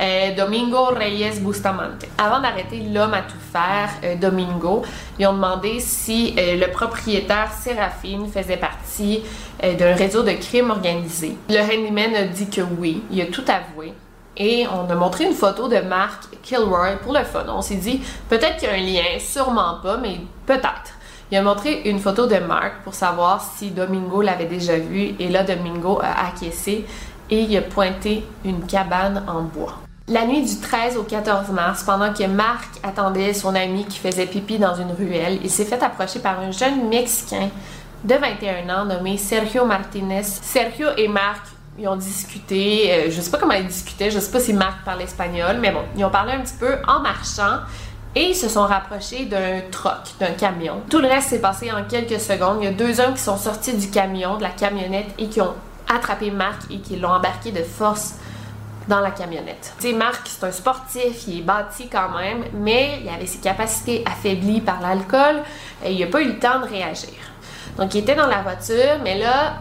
euh, 0.00 0.34
Domingo 0.34 0.86
Reyes 0.86 1.40
Bustamante. 1.40 2.06
Avant 2.18 2.40
d'arrêter 2.40 2.80
l'homme 2.92 3.14
à 3.14 3.22
tout 3.22 3.38
faire, 3.52 3.90
euh, 4.02 4.16
Domingo, 4.16 4.82
ils 5.18 5.26
ont 5.26 5.34
demandé 5.34 5.78
si 5.80 6.34
euh, 6.38 6.56
le 6.56 6.70
propriétaire 6.70 7.52
Séraphine 7.52 8.26
faisait 8.28 8.56
partie 8.56 9.22
d'un 9.62 9.94
réseau 9.94 10.22
de 10.22 10.32
crimes 10.32 10.70
organisés. 10.70 11.36
Le 11.48 11.60
handyman 11.60 12.14
a 12.14 12.24
dit 12.24 12.50
que 12.50 12.60
oui, 12.60 13.02
il 13.10 13.20
a 13.22 13.26
tout 13.26 13.44
avoué. 13.48 13.94
Et 14.36 14.66
on 14.66 14.90
a 14.90 14.94
montré 14.94 15.24
une 15.24 15.32
photo 15.32 15.68
de 15.68 15.78
Mark 15.78 16.24
Kilroy 16.42 16.96
pour 17.02 17.14
le 17.14 17.22
fun. 17.22 17.44
On 17.48 17.62
s'est 17.62 17.76
dit, 17.76 18.02
peut-être 18.28 18.56
qu'il 18.56 18.68
y 18.68 18.72
a 18.72 18.74
un 18.74 18.78
lien, 18.84 19.18
sûrement 19.20 19.78
pas, 19.82 19.96
mais 19.96 20.18
peut-être. 20.44 20.92
Il 21.30 21.38
a 21.38 21.42
montré 21.42 21.82
une 21.84 22.00
photo 22.00 22.26
de 22.26 22.36
Mark 22.38 22.82
pour 22.82 22.94
savoir 22.94 23.40
si 23.56 23.70
Domingo 23.70 24.20
l'avait 24.20 24.44
déjà 24.44 24.76
vu. 24.76 25.14
Et 25.18 25.28
là, 25.28 25.44
Domingo 25.44 26.00
a 26.02 26.26
acquiescé 26.26 26.84
et 27.30 27.40
il 27.40 27.56
a 27.56 27.62
pointé 27.62 28.24
une 28.44 28.66
cabane 28.66 29.24
en 29.26 29.42
bois. 29.42 29.83
La 30.06 30.26
nuit 30.26 30.42
du 30.42 30.60
13 30.60 30.98
au 30.98 31.02
14 31.02 31.48
mars, 31.48 31.82
pendant 31.82 32.12
que 32.12 32.26
Marc 32.26 32.68
attendait 32.82 33.32
son 33.32 33.54
ami 33.54 33.86
qui 33.86 33.98
faisait 33.98 34.26
pipi 34.26 34.58
dans 34.58 34.74
une 34.74 34.92
ruelle, 34.92 35.38
il 35.42 35.48
s'est 35.48 35.64
fait 35.64 35.82
approcher 35.82 36.18
par 36.18 36.40
un 36.40 36.50
jeune 36.50 36.90
Mexicain 36.90 37.48
de 38.04 38.14
21 38.14 38.68
ans 38.68 38.84
nommé 38.84 39.16
Sergio 39.16 39.64
Martinez. 39.64 40.22
Sergio 40.22 40.88
et 40.98 41.08
Marc 41.08 41.46
ils 41.78 41.88
ont 41.88 41.96
discuté, 41.96 42.92
euh, 42.92 43.10
je 43.10 43.18
sais 43.18 43.30
pas 43.30 43.38
comment 43.38 43.54
ils 43.54 43.66
discutaient, 43.66 44.10
je 44.10 44.20
sais 44.20 44.30
pas 44.30 44.40
si 44.40 44.52
Marc 44.52 44.84
parle 44.84 45.00
espagnol, 45.00 45.56
mais 45.58 45.72
bon, 45.72 45.80
ils 45.96 46.04
ont 46.04 46.10
parlé 46.10 46.32
un 46.32 46.40
petit 46.40 46.54
peu 46.60 46.76
en 46.86 47.00
marchant 47.00 47.60
et 48.14 48.28
ils 48.28 48.36
se 48.36 48.50
sont 48.50 48.66
rapprochés 48.66 49.24
d'un 49.24 49.62
troc, 49.70 50.00
d'un 50.20 50.32
camion. 50.32 50.82
Tout 50.90 51.00
le 51.00 51.08
reste 51.08 51.30
s'est 51.30 51.40
passé 51.40 51.72
en 51.72 51.82
quelques 51.82 52.20
secondes. 52.20 52.58
Il 52.60 52.64
y 52.66 52.68
a 52.68 52.72
deux 52.72 53.00
hommes 53.00 53.14
qui 53.14 53.22
sont 53.22 53.38
sortis 53.38 53.74
du 53.74 53.88
camion, 53.88 54.36
de 54.36 54.42
la 54.42 54.50
camionnette 54.50 55.08
et 55.18 55.28
qui 55.28 55.40
ont 55.40 55.54
attrapé 55.88 56.30
Marc 56.30 56.70
et 56.70 56.78
qui 56.78 56.96
l'ont 56.96 57.10
embarqué 57.10 57.50
de 57.52 57.62
force 57.62 58.16
dans 58.88 59.00
la 59.00 59.10
camionnette. 59.10 59.74
Tu 59.78 59.88
sais, 59.88 59.92
Marc, 59.94 60.22
c'est 60.26 60.44
un 60.44 60.52
sportif, 60.52 61.26
il 61.26 61.38
est 61.38 61.42
bâti 61.42 61.88
quand 61.88 62.10
même, 62.10 62.44
mais 62.52 63.00
il 63.02 63.08
avait 63.08 63.26
ses 63.26 63.38
capacités 63.38 64.04
affaiblies 64.06 64.60
par 64.60 64.80
l'alcool 64.80 65.42
et 65.84 65.92
il 65.92 66.00
n'a 66.00 66.06
pas 66.06 66.20
eu 66.20 66.26
le 66.26 66.38
temps 66.38 66.60
de 66.60 66.66
réagir. 66.66 67.14
Donc, 67.78 67.94
il 67.94 67.98
était 67.98 68.14
dans 68.14 68.26
la 68.26 68.42
voiture, 68.42 68.98
mais 69.02 69.18
là, 69.18 69.54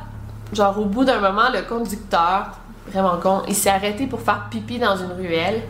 genre, 0.51 0.77
au 0.79 0.85
bout 0.85 1.05
d'un 1.05 1.19
moment, 1.19 1.49
le 1.53 1.61
conducteur, 1.63 2.51
vraiment 2.87 3.17
con, 3.17 3.43
il 3.47 3.55
s'est 3.55 3.69
arrêté 3.69 4.07
pour 4.07 4.21
faire 4.21 4.47
pipi 4.49 4.77
dans 4.77 4.95
une 4.97 5.13
ruelle. 5.13 5.61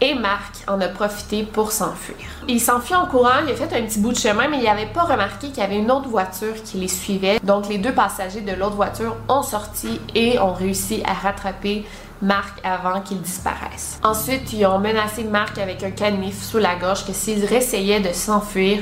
Et 0.00 0.14
Marc 0.14 0.56
en 0.66 0.80
a 0.80 0.88
profité 0.88 1.44
pour 1.44 1.70
s'enfuir. 1.70 2.16
Il 2.48 2.60
s'enfuit 2.60 2.96
en 2.96 3.06
courant, 3.06 3.40
il 3.46 3.52
a 3.52 3.54
fait 3.54 3.74
un 3.74 3.82
petit 3.82 4.00
bout 4.00 4.12
de 4.12 4.18
chemin, 4.18 4.48
mais 4.48 4.58
il 4.58 4.64
n'avait 4.64 4.86
pas 4.86 5.04
remarqué 5.04 5.48
qu'il 5.48 5.58
y 5.58 5.62
avait 5.62 5.78
une 5.78 5.90
autre 5.90 6.08
voiture 6.08 6.54
qui 6.64 6.78
les 6.78 6.88
suivait. 6.88 7.38
Donc 7.42 7.68
les 7.68 7.78
deux 7.78 7.92
passagers 7.92 8.40
de 8.40 8.52
l'autre 8.52 8.74
voiture 8.74 9.16
ont 9.28 9.42
sorti 9.42 10.00
et 10.14 10.38
ont 10.40 10.52
réussi 10.52 11.02
à 11.06 11.12
rattraper 11.12 11.86
Marc 12.24 12.58
avant 12.64 13.00
qu'il 13.02 13.20
disparaisse. 13.20 14.00
Ensuite, 14.02 14.52
ils 14.52 14.64
ont 14.66 14.78
menacé 14.78 15.24
Marc 15.24 15.58
avec 15.58 15.82
un 15.82 15.90
canif 15.90 16.42
sous 16.42 16.58
la 16.58 16.74
gorge 16.76 17.06
que 17.06 17.12
s'il 17.12 17.44
réessayait 17.44 18.00
de 18.00 18.12
s'enfuir, 18.12 18.80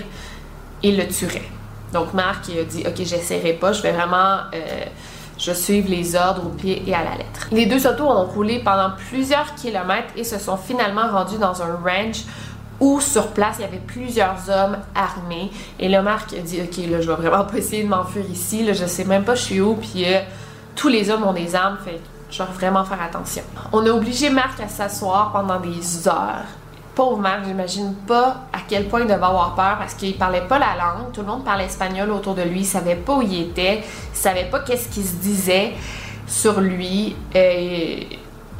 il 0.82 0.96
le 0.96 1.08
tuerait. 1.08 1.48
Donc 1.92 2.14
Marc 2.14 2.48
a 2.48 2.64
dit 2.64 2.84
OK, 2.86 2.96
j'essaierai 2.98 3.54
pas, 3.54 3.72
je 3.72 3.82
vais 3.82 3.92
vraiment 3.92 4.36
euh, 4.54 4.84
je 5.38 5.52
suivre 5.52 5.88
les 5.90 6.14
ordres 6.14 6.46
au 6.46 6.50
pied 6.50 6.82
et 6.86 6.94
à 6.94 7.02
la 7.02 7.16
lettre. 7.16 7.48
Les 7.50 7.66
deux 7.66 7.86
autos 7.86 8.08
ont 8.08 8.24
roulé 8.24 8.60
pendant 8.60 8.92
plusieurs 9.08 9.54
kilomètres 9.56 10.12
et 10.16 10.24
se 10.24 10.38
sont 10.38 10.56
finalement 10.56 11.08
rendus 11.10 11.38
dans 11.38 11.62
un 11.62 11.74
ranch 11.74 12.22
où 12.80 13.00
sur 13.00 13.28
place 13.28 13.56
il 13.58 13.62
y 13.62 13.64
avait 13.64 13.82
plusieurs 13.84 14.48
hommes 14.48 14.78
armés. 14.94 15.50
Et 15.80 15.88
le 15.88 16.00
Marc 16.00 16.32
a 16.32 16.38
dit 16.38 16.60
Ok, 16.62 16.76
là, 16.88 17.00
je 17.00 17.10
vais 17.10 17.16
vraiment 17.16 17.44
pas 17.44 17.56
essayer 17.56 17.82
de 17.82 17.88
m'enfuir 17.88 18.24
ici, 18.30 18.64
là, 18.64 18.72
je 18.72 18.86
sais 18.86 19.04
même 19.04 19.24
pas 19.24 19.34
je 19.34 19.42
suis 19.42 19.60
où, 19.60 19.74
puis 19.74 20.04
euh, 20.04 20.20
tous 20.76 20.88
les 20.88 21.10
hommes 21.10 21.24
ont 21.24 21.32
des 21.32 21.54
armes, 21.54 21.78
je 22.32 22.42
vais 22.42 22.48
vraiment 22.52 22.84
faire 22.84 23.02
attention. 23.02 23.42
On 23.72 23.84
a 23.86 23.90
obligé 23.90 24.30
Marc 24.30 24.58
à 24.60 24.68
s'asseoir 24.68 25.32
pendant 25.32 25.60
des 25.60 26.08
heures. 26.08 26.46
Pauvre 26.94 27.18
Marc, 27.18 27.44
j'imagine 27.46 27.94
pas 28.06 28.44
à 28.52 28.58
quel 28.66 28.88
point 28.88 29.00
il 29.00 29.06
devait 29.06 29.14
avoir 29.14 29.54
peur 29.54 29.76
parce 29.78 29.94
qu'il 29.94 30.16
parlait 30.16 30.46
pas 30.46 30.58
la 30.58 30.74
langue. 30.76 31.12
Tout 31.12 31.20
le 31.20 31.26
monde 31.26 31.44
parlait 31.44 31.66
espagnol 31.66 32.10
autour 32.10 32.34
de 32.34 32.42
lui. 32.42 32.60
Il 32.60 32.66
savait 32.66 32.96
pas 32.96 33.16
où 33.16 33.22
il 33.22 33.40
était. 33.40 33.78
Il 33.78 34.16
savait 34.16 34.44
pas 34.44 34.60
qu'est-ce 34.60 34.88
qui 34.88 35.02
se 35.02 35.16
disait 35.16 35.72
sur 36.26 36.60
lui. 36.60 37.16
Et 37.34 38.08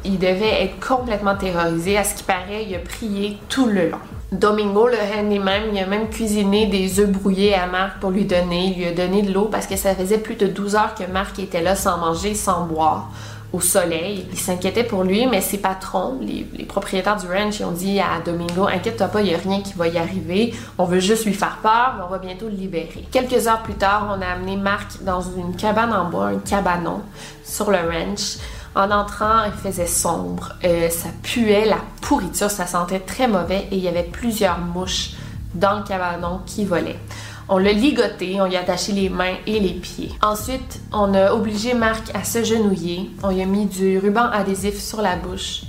il 0.05 0.17
devait 0.17 0.63
être 0.63 0.85
complètement 0.85 1.35
terrorisé. 1.35 1.97
À 1.97 2.03
ce 2.03 2.15
qui 2.15 2.23
paraît, 2.23 2.65
il 2.67 2.75
a 2.75 2.79
prié 2.79 3.37
tout 3.49 3.67
le 3.67 3.89
long. 3.89 3.99
Domingo, 4.31 4.87
le 4.87 4.97
handyman, 4.97 5.61
il 5.71 5.79
a 5.79 5.85
même 5.85 6.09
cuisiné 6.09 6.65
des 6.65 6.99
œufs 6.99 7.09
brouillés 7.09 7.53
à 7.53 7.67
Marc 7.67 7.99
pour 7.99 8.09
lui 8.09 8.25
donner. 8.25 8.65
Il 8.65 8.77
lui 8.77 8.85
a 8.87 8.91
donné 8.91 9.21
de 9.21 9.31
l'eau 9.31 9.45
parce 9.45 9.67
que 9.67 9.75
ça 9.75 9.93
faisait 9.93 10.17
plus 10.17 10.35
de 10.35 10.47
12 10.47 10.75
heures 10.75 10.95
que 10.95 11.03
Marc 11.03 11.37
était 11.37 11.61
là 11.61 11.75
sans 11.75 11.99
manger, 11.99 12.33
sans 12.33 12.65
boire 12.65 13.09
au 13.53 13.61
soleil. 13.61 14.25
Il 14.31 14.37
s'inquiétait 14.37 14.83
pour 14.83 15.03
lui, 15.03 15.27
mais 15.27 15.39
ses 15.39 15.59
patrons, 15.59 16.19
les, 16.19 16.43
propriétaires 16.65 17.15
du 17.15 17.27
ranch, 17.27 17.59
ils 17.59 17.65
ont 17.65 17.71
dit 17.71 17.99
à 17.99 18.19
Domingo 18.25 18.67
Inquiète-toi 18.67 19.07
pas, 19.07 19.21
il 19.21 19.27
n'y 19.27 19.35
a 19.35 19.37
rien 19.37 19.61
qui 19.61 19.73
va 19.73 19.87
y 19.87 19.97
arriver. 19.97 20.53
On 20.77 20.85
veut 20.85 20.99
juste 20.99 21.25
lui 21.25 21.33
faire 21.33 21.59
peur, 21.61 21.93
mais 21.97 22.03
on 22.03 22.09
va 22.09 22.17
bientôt 22.17 22.49
le 22.49 22.55
libérer. 22.55 23.05
Quelques 23.11 23.47
heures 23.47 23.61
plus 23.61 23.75
tard, 23.75 24.07
on 24.17 24.21
a 24.21 24.25
amené 24.25 24.57
Marc 24.57 25.03
dans 25.03 25.21
une 25.21 25.55
cabane 25.55 25.93
en 25.93 26.09
bois, 26.09 26.27
un 26.27 26.39
cabanon, 26.39 27.01
sur 27.43 27.69
le 27.69 27.77
ranch. 27.77 28.37
En 28.75 28.89
entrant, 28.89 29.43
il 29.45 29.51
faisait 29.51 29.85
sombre. 29.85 30.53
Euh, 30.63 30.89
ça 30.89 31.09
puait 31.21 31.65
la 31.65 31.77
pourriture, 32.01 32.49
ça 32.49 32.65
sentait 32.65 33.01
très 33.01 33.27
mauvais 33.27 33.67
et 33.69 33.77
il 33.77 33.83
y 33.83 33.87
avait 33.87 34.01
plusieurs 34.01 34.57
mouches 34.57 35.11
dans 35.53 35.77
le 35.77 35.83
cabanon 35.83 36.41
qui 36.47 36.65
volaient. 36.65 36.99
On 37.49 37.57
l'a 37.57 37.73
ligoté, 37.73 38.39
on 38.39 38.45
lui 38.45 38.55
a 38.55 38.61
attaché 38.61 38.93
les 38.93 39.09
mains 39.09 39.35
et 39.45 39.59
les 39.59 39.73
pieds. 39.73 40.11
Ensuite, 40.21 40.81
on 40.91 41.13
a 41.13 41.33
obligé 41.33 41.73
Marc 41.73 42.13
à 42.13 42.23
se 42.23 42.43
genouiller. 42.43 43.09
On 43.21 43.31
lui 43.31 43.41
a 43.41 43.45
mis 43.45 43.65
du 43.65 43.99
ruban 43.99 44.29
adhésif 44.31 44.79
sur 44.79 45.01
la 45.01 45.15
bouche 45.17 45.63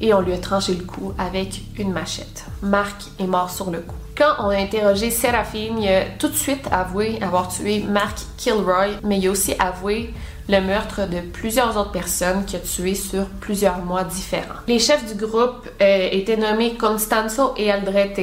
et 0.00 0.12
on 0.12 0.20
lui 0.20 0.32
a 0.32 0.38
tranché 0.38 0.74
le 0.74 0.84
cou 0.84 1.12
avec 1.18 1.62
une 1.78 1.92
machette. 1.92 2.44
Marc 2.62 3.02
est 3.18 3.26
mort 3.26 3.50
sur 3.50 3.70
le 3.70 3.80
coup. 3.80 3.94
Quand 4.16 4.34
on 4.40 4.48
a 4.48 4.56
interrogé 4.56 5.10
Séraphine, 5.10 5.78
il 5.80 5.88
a 5.88 6.04
tout 6.18 6.28
de 6.28 6.34
suite 6.34 6.66
avoué 6.70 7.18
avoir 7.20 7.48
tué 7.48 7.80
Mark 7.80 8.18
Kilroy, 8.36 8.90
mais 9.02 9.18
il 9.18 9.26
a 9.26 9.30
aussi 9.30 9.54
avoué 9.58 10.12
le 10.48 10.60
meurtre 10.60 11.08
de 11.08 11.20
plusieurs 11.20 11.76
autres 11.76 11.90
personnes 11.90 12.44
qu'il 12.44 12.58
a 12.58 12.62
tuées 12.62 12.94
sur 12.94 13.26
plusieurs 13.40 13.78
mois 13.78 14.04
différents. 14.04 14.60
Les 14.68 14.78
chefs 14.78 15.06
du 15.06 15.14
groupe 15.14 15.68
euh, 15.80 16.08
étaient 16.12 16.36
nommés 16.36 16.74
Constanzo 16.74 17.54
et 17.56 17.70
Aldrete, 17.72 18.20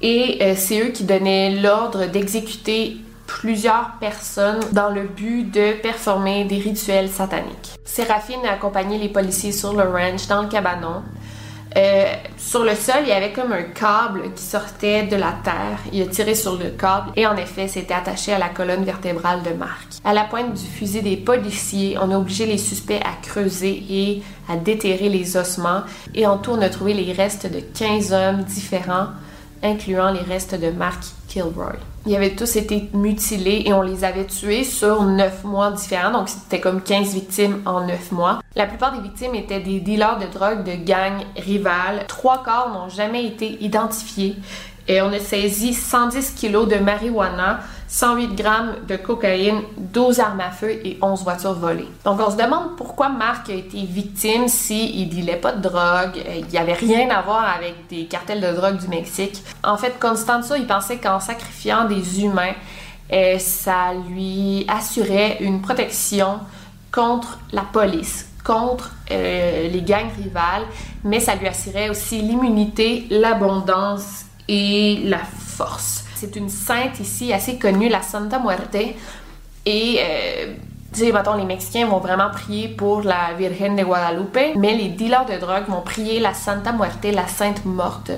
et 0.00 0.38
euh, 0.40 0.54
c'est 0.56 0.80
eux 0.80 0.90
qui 0.90 1.04
donnaient 1.04 1.50
l'ordre 1.50 2.06
d'exécuter 2.06 2.96
plusieurs 3.26 3.92
personnes 4.00 4.60
dans 4.72 4.88
le 4.88 5.02
but 5.02 5.44
de 5.44 5.74
performer 5.80 6.44
des 6.44 6.58
rituels 6.58 7.10
sataniques. 7.10 7.78
Séraphine 7.84 8.44
a 8.46 8.52
accompagné 8.52 8.98
les 8.98 9.08
policiers 9.08 9.52
sur 9.52 9.74
le 9.74 9.82
ranch 9.82 10.26
dans 10.28 10.42
le 10.42 10.48
cabanon. 10.48 11.02
Euh, 11.76 12.06
sur 12.38 12.64
le 12.64 12.74
sol, 12.74 13.02
il 13.02 13.08
y 13.08 13.12
avait 13.12 13.32
comme 13.32 13.52
un 13.52 13.62
câble 13.62 14.32
qui 14.34 14.42
sortait 14.42 15.02
de 15.02 15.16
la 15.16 15.34
terre. 15.44 15.78
Il 15.92 16.02
a 16.02 16.06
tiré 16.06 16.34
sur 16.34 16.56
le 16.56 16.70
câble 16.70 17.10
et 17.14 17.26
en 17.26 17.36
effet, 17.36 17.68
c'était 17.68 17.94
attaché 17.94 18.32
à 18.32 18.38
la 18.38 18.48
colonne 18.48 18.84
vertébrale 18.84 19.42
de 19.42 19.50
Marc. 19.50 19.86
À 20.04 20.14
la 20.14 20.24
pointe 20.24 20.54
du 20.54 20.64
fusil 20.64 21.02
des 21.02 21.16
policiers, 21.16 21.98
on 22.00 22.10
a 22.10 22.16
obligé 22.16 22.46
les 22.46 22.58
suspects 22.58 23.00
à 23.04 23.20
creuser 23.22 23.84
et 23.90 24.22
à 24.48 24.56
déterrer 24.56 25.10
les 25.10 25.36
ossements. 25.36 25.82
Et 26.14 26.26
en 26.26 26.38
tout, 26.38 26.52
on 26.52 26.62
a 26.62 26.70
trouvé 26.70 26.94
les 26.94 27.12
restes 27.12 27.46
de 27.46 27.60
15 27.60 28.12
hommes 28.12 28.42
différents, 28.44 29.08
incluant 29.62 30.10
les 30.10 30.20
restes 30.20 30.54
de 30.54 30.70
Mark 30.70 31.02
Kilroy. 31.28 31.76
Ils 32.06 32.16
avaient 32.16 32.34
tous 32.34 32.56
été 32.56 32.88
mutilés 32.94 33.64
et 33.66 33.72
on 33.72 33.82
les 33.82 34.04
avait 34.04 34.24
tués 34.24 34.64
sur 34.64 35.02
9 35.02 35.44
mois 35.44 35.70
différents, 35.72 36.10
donc 36.10 36.28
c'était 36.28 36.60
comme 36.60 36.80
15 36.80 37.14
victimes 37.14 37.62
en 37.66 37.86
9 37.86 38.12
mois. 38.12 38.40
La 38.56 38.66
plupart 38.66 38.92
des 38.92 39.02
victimes 39.02 39.34
étaient 39.34 39.60
des 39.60 39.80
dealers 39.80 40.18
de 40.18 40.26
drogue 40.26 40.64
de 40.64 40.72
gangs 40.84 41.24
rivales. 41.36 42.06
Trois 42.08 42.42
corps 42.42 42.70
n'ont 42.72 42.88
jamais 42.88 43.26
été 43.26 43.62
identifiés 43.62 44.36
et 44.88 45.02
on 45.02 45.12
a 45.12 45.18
saisi 45.18 45.74
110 45.74 46.32
kilos 46.32 46.66
de 46.66 46.76
marijuana, 46.76 47.60
108 47.88 48.34
grammes 48.34 48.74
de 48.86 48.96
cocaïne, 48.96 49.62
12 49.78 50.20
armes 50.20 50.40
à 50.40 50.50
feu 50.50 50.70
et 50.70 50.98
11 51.00 51.24
voitures 51.24 51.54
volées. 51.54 51.88
Donc 52.04 52.20
on 52.20 52.30
se 52.30 52.36
demande 52.36 52.76
pourquoi 52.76 53.08
Marc 53.08 53.48
a 53.48 53.54
été 53.54 53.82
victime 53.82 54.46
s'il 54.46 55.08
ne 55.08 55.14
dealait 55.14 55.36
pas 55.36 55.52
de 55.52 55.62
drogue, 55.62 56.18
euh, 56.18 56.36
il 56.40 56.46
n'y 56.46 56.58
avait 56.58 56.74
rien 56.74 57.08
à 57.08 57.22
voir 57.22 57.48
avec 57.56 57.88
des 57.88 58.04
cartels 58.04 58.42
de 58.42 58.52
drogue 58.54 58.76
du 58.76 58.88
Mexique. 58.88 59.42
En 59.64 59.78
fait, 59.78 59.98
Constanzo, 59.98 60.54
il 60.54 60.66
pensait 60.66 60.98
qu'en 60.98 61.18
sacrifiant 61.18 61.86
des 61.86 62.22
humains, 62.22 62.52
euh, 63.10 63.38
ça 63.38 63.94
lui 64.10 64.66
assurait 64.68 65.38
une 65.40 65.62
protection 65.62 66.40
contre 66.92 67.38
la 67.52 67.62
police, 67.62 68.28
contre 68.44 68.92
euh, 69.10 69.68
les 69.68 69.80
gangs 69.80 70.12
rivales, 70.22 70.64
mais 71.04 71.20
ça 71.20 71.36
lui 71.36 71.46
assurait 71.48 71.88
aussi 71.88 72.20
l'immunité, 72.20 73.06
l'abondance 73.08 74.26
et 74.46 75.00
la 75.04 75.20
force. 75.20 76.04
C'est 76.20 76.34
une 76.34 76.48
sainte 76.48 76.98
ici 76.98 77.32
assez 77.32 77.58
connue, 77.58 77.88
la 77.88 78.02
Santa 78.02 78.40
Muerte. 78.40 78.76
Et, 79.64 80.00
euh, 80.00 80.54
tu 80.92 80.98
sais, 80.98 81.12
mettons, 81.12 81.34
les 81.34 81.44
Mexicains 81.44 81.86
vont 81.86 82.00
vraiment 82.00 82.28
prier 82.30 82.66
pour 82.66 83.02
la 83.02 83.34
Virgen 83.38 83.76
de 83.76 83.84
Guadalupe, 83.84 84.56
mais 84.56 84.74
les 84.74 84.88
dealers 84.88 85.26
de 85.26 85.38
drogue 85.38 85.68
vont 85.68 85.82
prier 85.82 86.18
la 86.18 86.34
Santa 86.34 86.72
Muerte, 86.72 87.06
la 87.12 87.28
Sainte 87.28 87.64
Morte. 87.64 88.10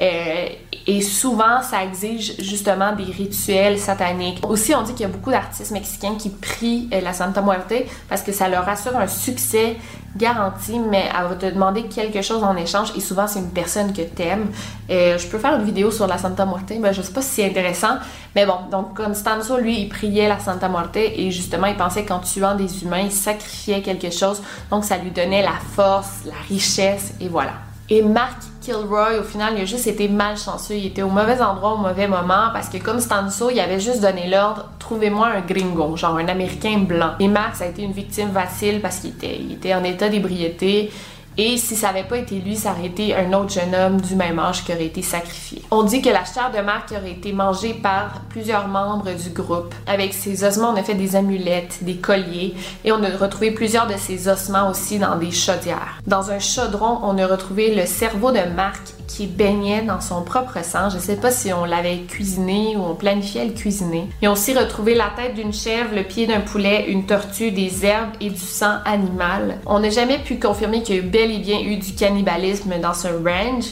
Euh, 0.00 0.48
et 0.86 1.00
souvent, 1.00 1.62
ça 1.62 1.84
exige 1.84 2.34
justement 2.40 2.92
des 2.94 3.04
rituels 3.04 3.78
sataniques. 3.78 4.44
Aussi, 4.48 4.74
on 4.74 4.82
dit 4.82 4.92
qu'il 4.92 5.02
y 5.02 5.08
a 5.08 5.12
beaucoup 5.12 5.30
d'artistes 5.30 5.70
mexicains 5.70 6.16
qui 6.16 6.30
prient 6.30 6.88
euh, 6.92 7.00
la 7.00 7.12
Santa 7.12 7.40
Muerte 7.40 7.74
parce 8.08 8.22
que 8.22 8.32
ça 8.32 8.48
leur 8.48 8.68
assure 8.68 8.96
un 8.96 9.06
succès 9.06 9.76
garanti, 10.16 10.78
mais 10.78 11.04
elle 11.08 11.28
va 11.28 11.34
te 11.36 11.46
demander 11.46 11.84
quelque 11.84 12.20
chose 12.20 12.42
en 12.42 12.56
échange 12.56 12.92
et 12.96 13.00
souvent, 13.00 13.26
c'est 13.26 13.38
une 13.38 13.50
personne 13.50 13.92
que 13.92 14.02
t'aimes. 14.02 14.50
Euh, 14.90 15.16
je 15.18 15.26
peux 15.28 15.38
faire 15.38 15.54
une 15.54 15.64
vidéo 15.64 15.90
sur 15.90 16.06
la 16.06 16.18
Santa 16.18 16.44
Muerte, 16.44 16.72
mais 16.80 16.92
je 16.92 17.00
sais 17.00 17.12
pas 17.12 17.22
si 17.22 17.30
c'est 17.30 17.46
intéressant. 17.46 17.96
Mais 18.34 18.44
bon, 18.44 18.56
donc 18.70 18.96
Constanzo, 18.96 19.58
lui, 19.58 19.82
il 19.82 19.88
priait 19.88 20.28
la 20.28 20.40
Santa 20.40 20.68
Muerte 20.68 20.96
et 20.96 21.30
justement, 21.30 21.66
il 21.66 21.76
pensait 21.76 22.04
qu'en 22.04 22.18
tuant 22.18 22.56
des 22.56 22.82
humains, 22.82 23.02
il 23.04 23.12
sacrifiait 23.12 23.82
quelque 23.82 24.10
chose. 24.10 24.42
Donc, 24.70 24.84
ça 24.84 24.98
lui 24.98 25.10
donnait 25.10 25.42
la 25.42 25.58
force, 25.74 26.24
la 26.26 26.34
richesse 26.48 27.14
et 27.20 27.28
voilà. 27.28 27.52
Et 27.88 28.02
Mark 28.02 28.38
Kilroy, 28.62 29.18
au 29.18 29.24
final, 29.24 29.54
il 29.56 29.62
a 29.62 29.64
juste 29.64 29.86
été 29.86 30.08
malchanceux. 30.08 30.74
Il 30.74 30.86
était 30.86 31.02
au 31.02 31.08
mauvais 31.08 31.40
endroit 31.40 31.74
au 31.74 31.78
mauvais 31.78 32.08
moment 32.08 32.50
parce 32.52 32.68
que 32.68 32.78
comme 32.78 33.00
Stanso, 33.00 33.50
il 33.50 33.60
avait 33.60 33.80
juste 33.80 34.00
donné 34.00 34.28
l'ordre 34.28 34.68
trouvez-moi 34.92 35.28
un 35.28 35.40
gringo, 35.40 35.96
genre 35.96 36.16
un 36.16 36.28
Américain 36.28 36.78
blanc. 36.78 37.12
Et 37.18 37.30
ça 37.54 37.64
a 37.64 37.68
été 37.68 37.82
une 37.82 37.92
victime 37.92 38.30
facile 38.32 38.80
parce 38.80 38.98
qu'il 38.98 39.10
était, 39.10 39.40
était 39.50 39.74
en 39.74 39.84
état 39.84 40.08
d'ébriété. 40.08 40.90
Et 41.38 41.56
si 41.56 41.76
ça 41.76 41.88
n'avait 41.88 42.06
pas 42.06 42.18
été 42.18 42.36
lui, 42.36 42.56
ça 42.56 42.72
aurait 42.72 42.86
été 42.86 43.14
un 43.14 43.32
autre 43.32 43.52
jeune 43.54 43.74
homme 43.74 44.00
du 44.00 44.14
même 44.16 44.38
âge 44.38 44.64
qui 44.64 44.72
aurait 44.72 44.86
été 44.86 45.00
sacrifié. 45.00 45.62
On 45.70 45.82
dit 45.82 46.02
que 46.02 46.10
la 46.10 46.24
chair 46.24 46.50
de 46.54 46.60
Marc 46.60 46.92
aurait 46.92 47.12
été 47.12 47.32
mangée 47.32 47.72
par 47.72 48.20
plusieurs 48.28 48.68
membres 48.68 49.10
du 49.12 49.30
groupe. 49.30 49.74
Avec 49.86 50.12
ses 50.12 50.44
ossements, 50.44 50.70
on 50.70 50.76
a 50.76 50.82
fait 50.82 50.94
des 50.94 51.16
amulettes, 51.16 51.78
des 51.82 51.96
colliers, 51.96 52.54
et 52.84 52.92
on 52.92 53.02
a 53.02 53.16
retrouvé 53.16 53.50
plusieurs 53.50 53.86
de 53.86 53.96
ses 53.96 54.28
ossements 54.28 54.68
aussi 54.68 54.98
dans 54.98 55.16
des 55.16 55.30
chaudières. 55.30 56.00
Dans 56.06 56.30
un 56.30 56.38
chaudron, 56.38 56.98
on 57.02 57.16
a 57.16 57.26
retrouvé 57.26 57.74
le 57.74 57.86
cerveau 57.86 58.30
de 58.30 58.54
Marc 58.54 58.91
qui 59.12 59.26
baignait 59.26 59.82
dans 59.82 60.00
son 60.00 60.22
propre 60.22 60.64
sang. 60.64 60.90
Je 60.90 60.98
sais 60.98 61.16
pas 61.16 61.30
si 61.30 61.52
on 61.52 61.64
l'avait 61.64 61.98
cuisiné 62.08 62.76
ou 62.76 62.82
on 62.82 62.94
planifiait 62.94 63.44
le 63.44 63.52
cuisiner. 63.52 64.08
Et 64.20 64.28
on 64.28 64.32
aussi 64.32 64.54
retrouvé 64.58 64.94
la 64.94 65.10
tête 65.14 65.34
d'une 65.34 65.52
chèvre, 65.52 65.94
le 65.94 66.02
pied 66.02 66.26
d'un 66.26 66.40
poulet, 66.40 66.86
une 66.88 67.06
tortue, 67.06 67.52
des 67.52 67.84
herbes 67.84 68.10
et 68.20 68.30
du 68.30 68.40
sang 68.40 68.78
animal. 68.84 69.58
On 69.66 69.78
n'a 69.78 69.90
jamais 69.90 70.18
pu 70.18 70.38
confirmer 70.38 70.82
qu'il 70.82 70.96
y 70.96 70.98
a 70.98 71.02
bel 71.02 71.30
et 71.30 71.38
bien 71.38 71.60
eu 71.60 71.76
du 71.76 71.92
cannibalisme 71.94 72.72
dans 72.80 72.94
ce 72.94 73.06
ranch. 73.06 73.70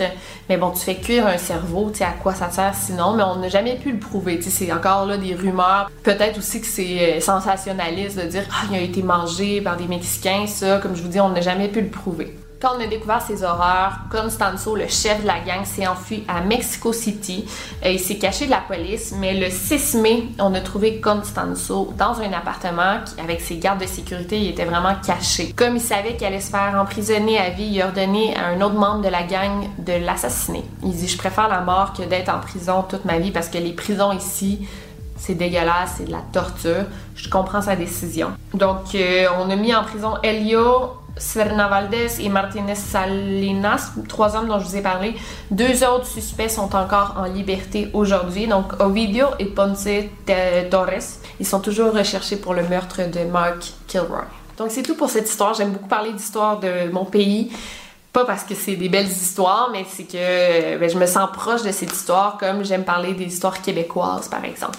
Mais 0.49 0.59
bon, 0.59 0.71
tu 0.71 0.81
fais 0.81 0.95
cuire 0.95 1.27
un 1.27 1.39
cerveau, 1.39 1.91
tu 1.91 1.99
sais 1.99 2.05
à 2.05 2.13
quoi 2.13 2.35
ça 2.35 2.51
sert 2.51 2.75
sinon, 2.75 3.15
mais 3.15 3.23
on 3.23 3.37
n'a 3.37 3.49
jamais 3.49 3.77
pu 3.77 3.91
le 3.91 3.99
prouver. 3.99 4.41
C'est 4.41 4.71
encore 4.71 5.07
là 5.07 5.17
des 5.17 5.35
rumeurs. 5.35 5.91
Peut-être 6.03 6.39
aussi 6.39 6.61
que 6.61 6.67
c'est 6.67 7.17
euh, 7.17 7.21
sensationnaliste 7.21 8.19
de 8.19 8.29
dire 8.29 8.45
ah, 8.53 8.67
il 8.71 8.77
a 8.77 8.81
été 8.81 9.03
mangé 9.03 9.61
par 9.61 9.77
des 9.77 9.87
Mexicains, 9.87 10.47
ça. 10.47 10.79
Comme 10.79 10.95
je 10.95 11.03
vous 11.03 11.09
dis, 11.09 11.21
on 11.21 11.31
n'a 11.31 11.41
jamais 11.41 11.69
pu 11.69 11.81
le 11.81 11.89
prouver. 11.89 12.37
Quand 12.61 12.77
on 12.77 12.81
a 12.81 12.87
découvert 12.87 13.23
ces 13.23 13.43
horreurs, 13.43 14.01
Constanzo, 14.11 14.77
le 14.77 14.87
chef 14.87 15.23
de 15.23 15.27
la 15.27 15.41
gang, 15.41 15.65
s'est 15.65 15.87
enfui 15.87 16.25
à 16.29 16.43
Mexico 16.43 16.93
City. 16.93 17.47
Euh, 17.87 17.93
il 17.93 17.99
s'est 17.99 18.19
caché 18.19 18.45
de 18.45 18.51
la 18.51 18.61
police, 18.61 19.15
mais 19.17 19.33
le 19.33 19.49
6 19.49 19.95
mai, 19.95 20.25
on 20.39 20.53
a 20.53 20.61
trouvé 20.61 21.01
Constanzo 21.01 21.95
dans 21.97 22.21
un 22.21 22.31
appartement 22.35 22.99
avec 23.19 23.41
ses 23.41 23.57
gardes 23.57 23.81
de 23.81 23.87
sécurité. 23.87 24.39
Il 24.39 24.51
était 24.51 24.67
vraiment 24.67 24.95
caché. 25.03 25.55
Comme 25.57 25.77
il 25.77 25.81
savait 25.81 26.17
qu'il 26.17 26.27
allait 26.27 26.43
se 26.43 26.51
faire 26.51 26.77
emprisonner 26.79 27.39
à 27.39 27.49
vie, 27.49 27.65
il 27.65 27.81
a 27.81 27.87
ordonné 27.87 28.37
à 28.37 28.49
un 28.49 28.61
autre 28.61 28.75
membre 28.75 29.05
de 29.05 29.09
la 29.09 29.23
gang 29.23 29.67
de 29.79 29.95
l'assassiner. 29.95 30.63
Il 30.83 30.95
dit 30.95 31.09
Je 31.09 31.17
préfère 31.17 31.49
la 31.49 31.63
mort 31.63 31.95
que 31.95 32.03
d'être 32.03 32.29
en 32.29 32.41
prison 32.41 32.83
toute 32.83 33.07
ma 33.07 33.19
vie 33.19 33.31
parce 33.31 33.49
que 33.49 33.57
les 33.57 33.73
prisons 33.73 34.13
ici, 34.13 34.69
c'est 35.17 35.35
dégueulasse, 35.35 35.95
c'est 35.97 36.05
de 36.05 36.13
la 36.13 36.23
torture. 36.31 36.85
Je 37.15 37.29
comprends 37.31 37.63
sa 37.63 37.77
décision. 37.77 38.33
Donc, 38.53 38.95
euh, 38.95 39.29
on 39.39 39.49
a 39.49 39.57
mis 39.57 39.75
en 39.75 39.85
prison 39.85 40.15
Elio, 40.23 40.91
Serna 41.17 41.69
Valdez 41.69 42.21
et 42.21 42.29
Martinez 42.29 42.75
Salinas, 42.75 43.93
trois 44.09 44.37
hommes 44.37 44.49
dont 44.49 44.59
je 44.59 44.65
vous 44.65 44.77
ai 44.77 44.83
parlé. 44.83 45.15
Deux 45.51 45.85
autres 45.85 46.07
suspects 46.07 46.49
sont 46.49 46.75
encore 46.75 47.15
en 47.19 47.25
liberté 47.25 47.91
aujourd'hui. 47.93 48.47
Donc, 48.47 48.81
Ovidio 48.81 49.27
et 49.39 49.47
Ponce 49.47 49.89
Torres, 50.71 51.19
ils 51.39 51.47
sont 51.47 51.61
toujours 51.61 51.93
recherchés 51.93 52.37
pour 52.37 52.55
le 52.55 52.63
meurtre 52.63 53.11
de 53.11 53.25
Mark 53.25 53.73
Kilroy. 53.87 54.25
Donc, 54.57 54.71
c'est 54.71 54.83
tout 54.83 54.95
pour 54.95 55.11
cette 55.11 55.29
histoire. 55.29 55.55
J'aime 55.55 55.71
beaucoup 55.71 55.89
parler 55.89 56.13
d'histoire 56.13 56.61
de 56.61 56.91
mon 56.91 57.05
pays. 57.05 57.51
Pas 58.13 58.25
parce 58.25 58.43
que 58.43 58.57
c'est 58.57 58.75
des 58.75 58.89
belles 58.89 59.07
histoires, 59.07 59.71
mais 59.73 59.85
c'est 59.89 60.03
que 60.03 60.79
ben, 60.79 60.91
je 60.91 60.99
me 60.99 61.07
sens 61.07 61.31
proche 61.33 61.63
de 61.63 61.71
cette 61.71 61.93
histoire 61.93 62.39
comme 62.39 62.65
j'aime 62.65 62.85
parler 62.85 63.15
des 63.15 63.27
histoires 63.27 63.63
québécoises, 63.63 64.29
par 64.29 64.45
exemple. 64.45 64.79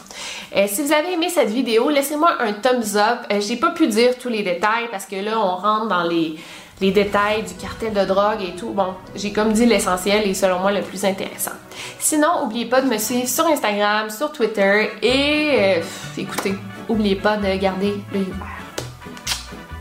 Euh, 0.55 0.65
si 0.67 0.83
vous 0.83 0.91
avez 0.91 1.13
aimé 1.13 1.29
cette 1.29 1.49
vidéo, 1.49 1.89
laissez-moi 1.89 2.35
un 2.41 2.51
thumbs 2.51 2.97
up. 2.97 3.19
Euh, 3.31 3.39
j'ai 3.39 3.55
pas 3.55 3.71
pu 3.71 3.87
dire 3.87 4.17
tous 4.17 4.27
les 4.27 4.43
détails 4.43 4.89
parce 4.91 5.05
que 5.05 5.15
là, 5.15 5.39
on 5.39 5.55
rentre 5.55 5.87
dans 5.87 6.03
les, 6.03 6.35
les 6.81 6.91
détails 6.91 7.43
du 7.43 7.53
cartel 7.53 7.93
de 7.93 8.03
drogue 8.03 8.41
et 8.41 8.53
tout. 8.53 8.71
Bon, 8.71 8.95
j'ai 9.15 9.31
comme 9.31 9.53
dit 9.53 9.65
l'essentiel 9.65 10.27
et 10.27 10.33
selon 10.33 10.59
moi 10.59 10.73
le 10.73 10.81
plus 10.81 11.05
intéressant. 11.05 11.51
Sinon, 11.99 12.41
n'oubliez 12.41 12.65
pas 12.65 12.81
de 12.81 12.89
me 12.89 12.97
suivre 12.97 13.29
sur 13.29 13.45
Instagram, 13.45 14.09
sur 14.09 14.33
Twitter 14.33 14.89
et 15.01 15.79
euh, 15.79 15.81
écoutez, 16.17 16.55
n'oubliez 16.89 17.15
pas 17.15 17.37
de 17.37 17.55
garder 17.55 17.93
le 18.11 18.19
ouvert. 18.19 18.57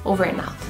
Over 0.04 0.28
and 0.28 0.38
out. 0.38 0.69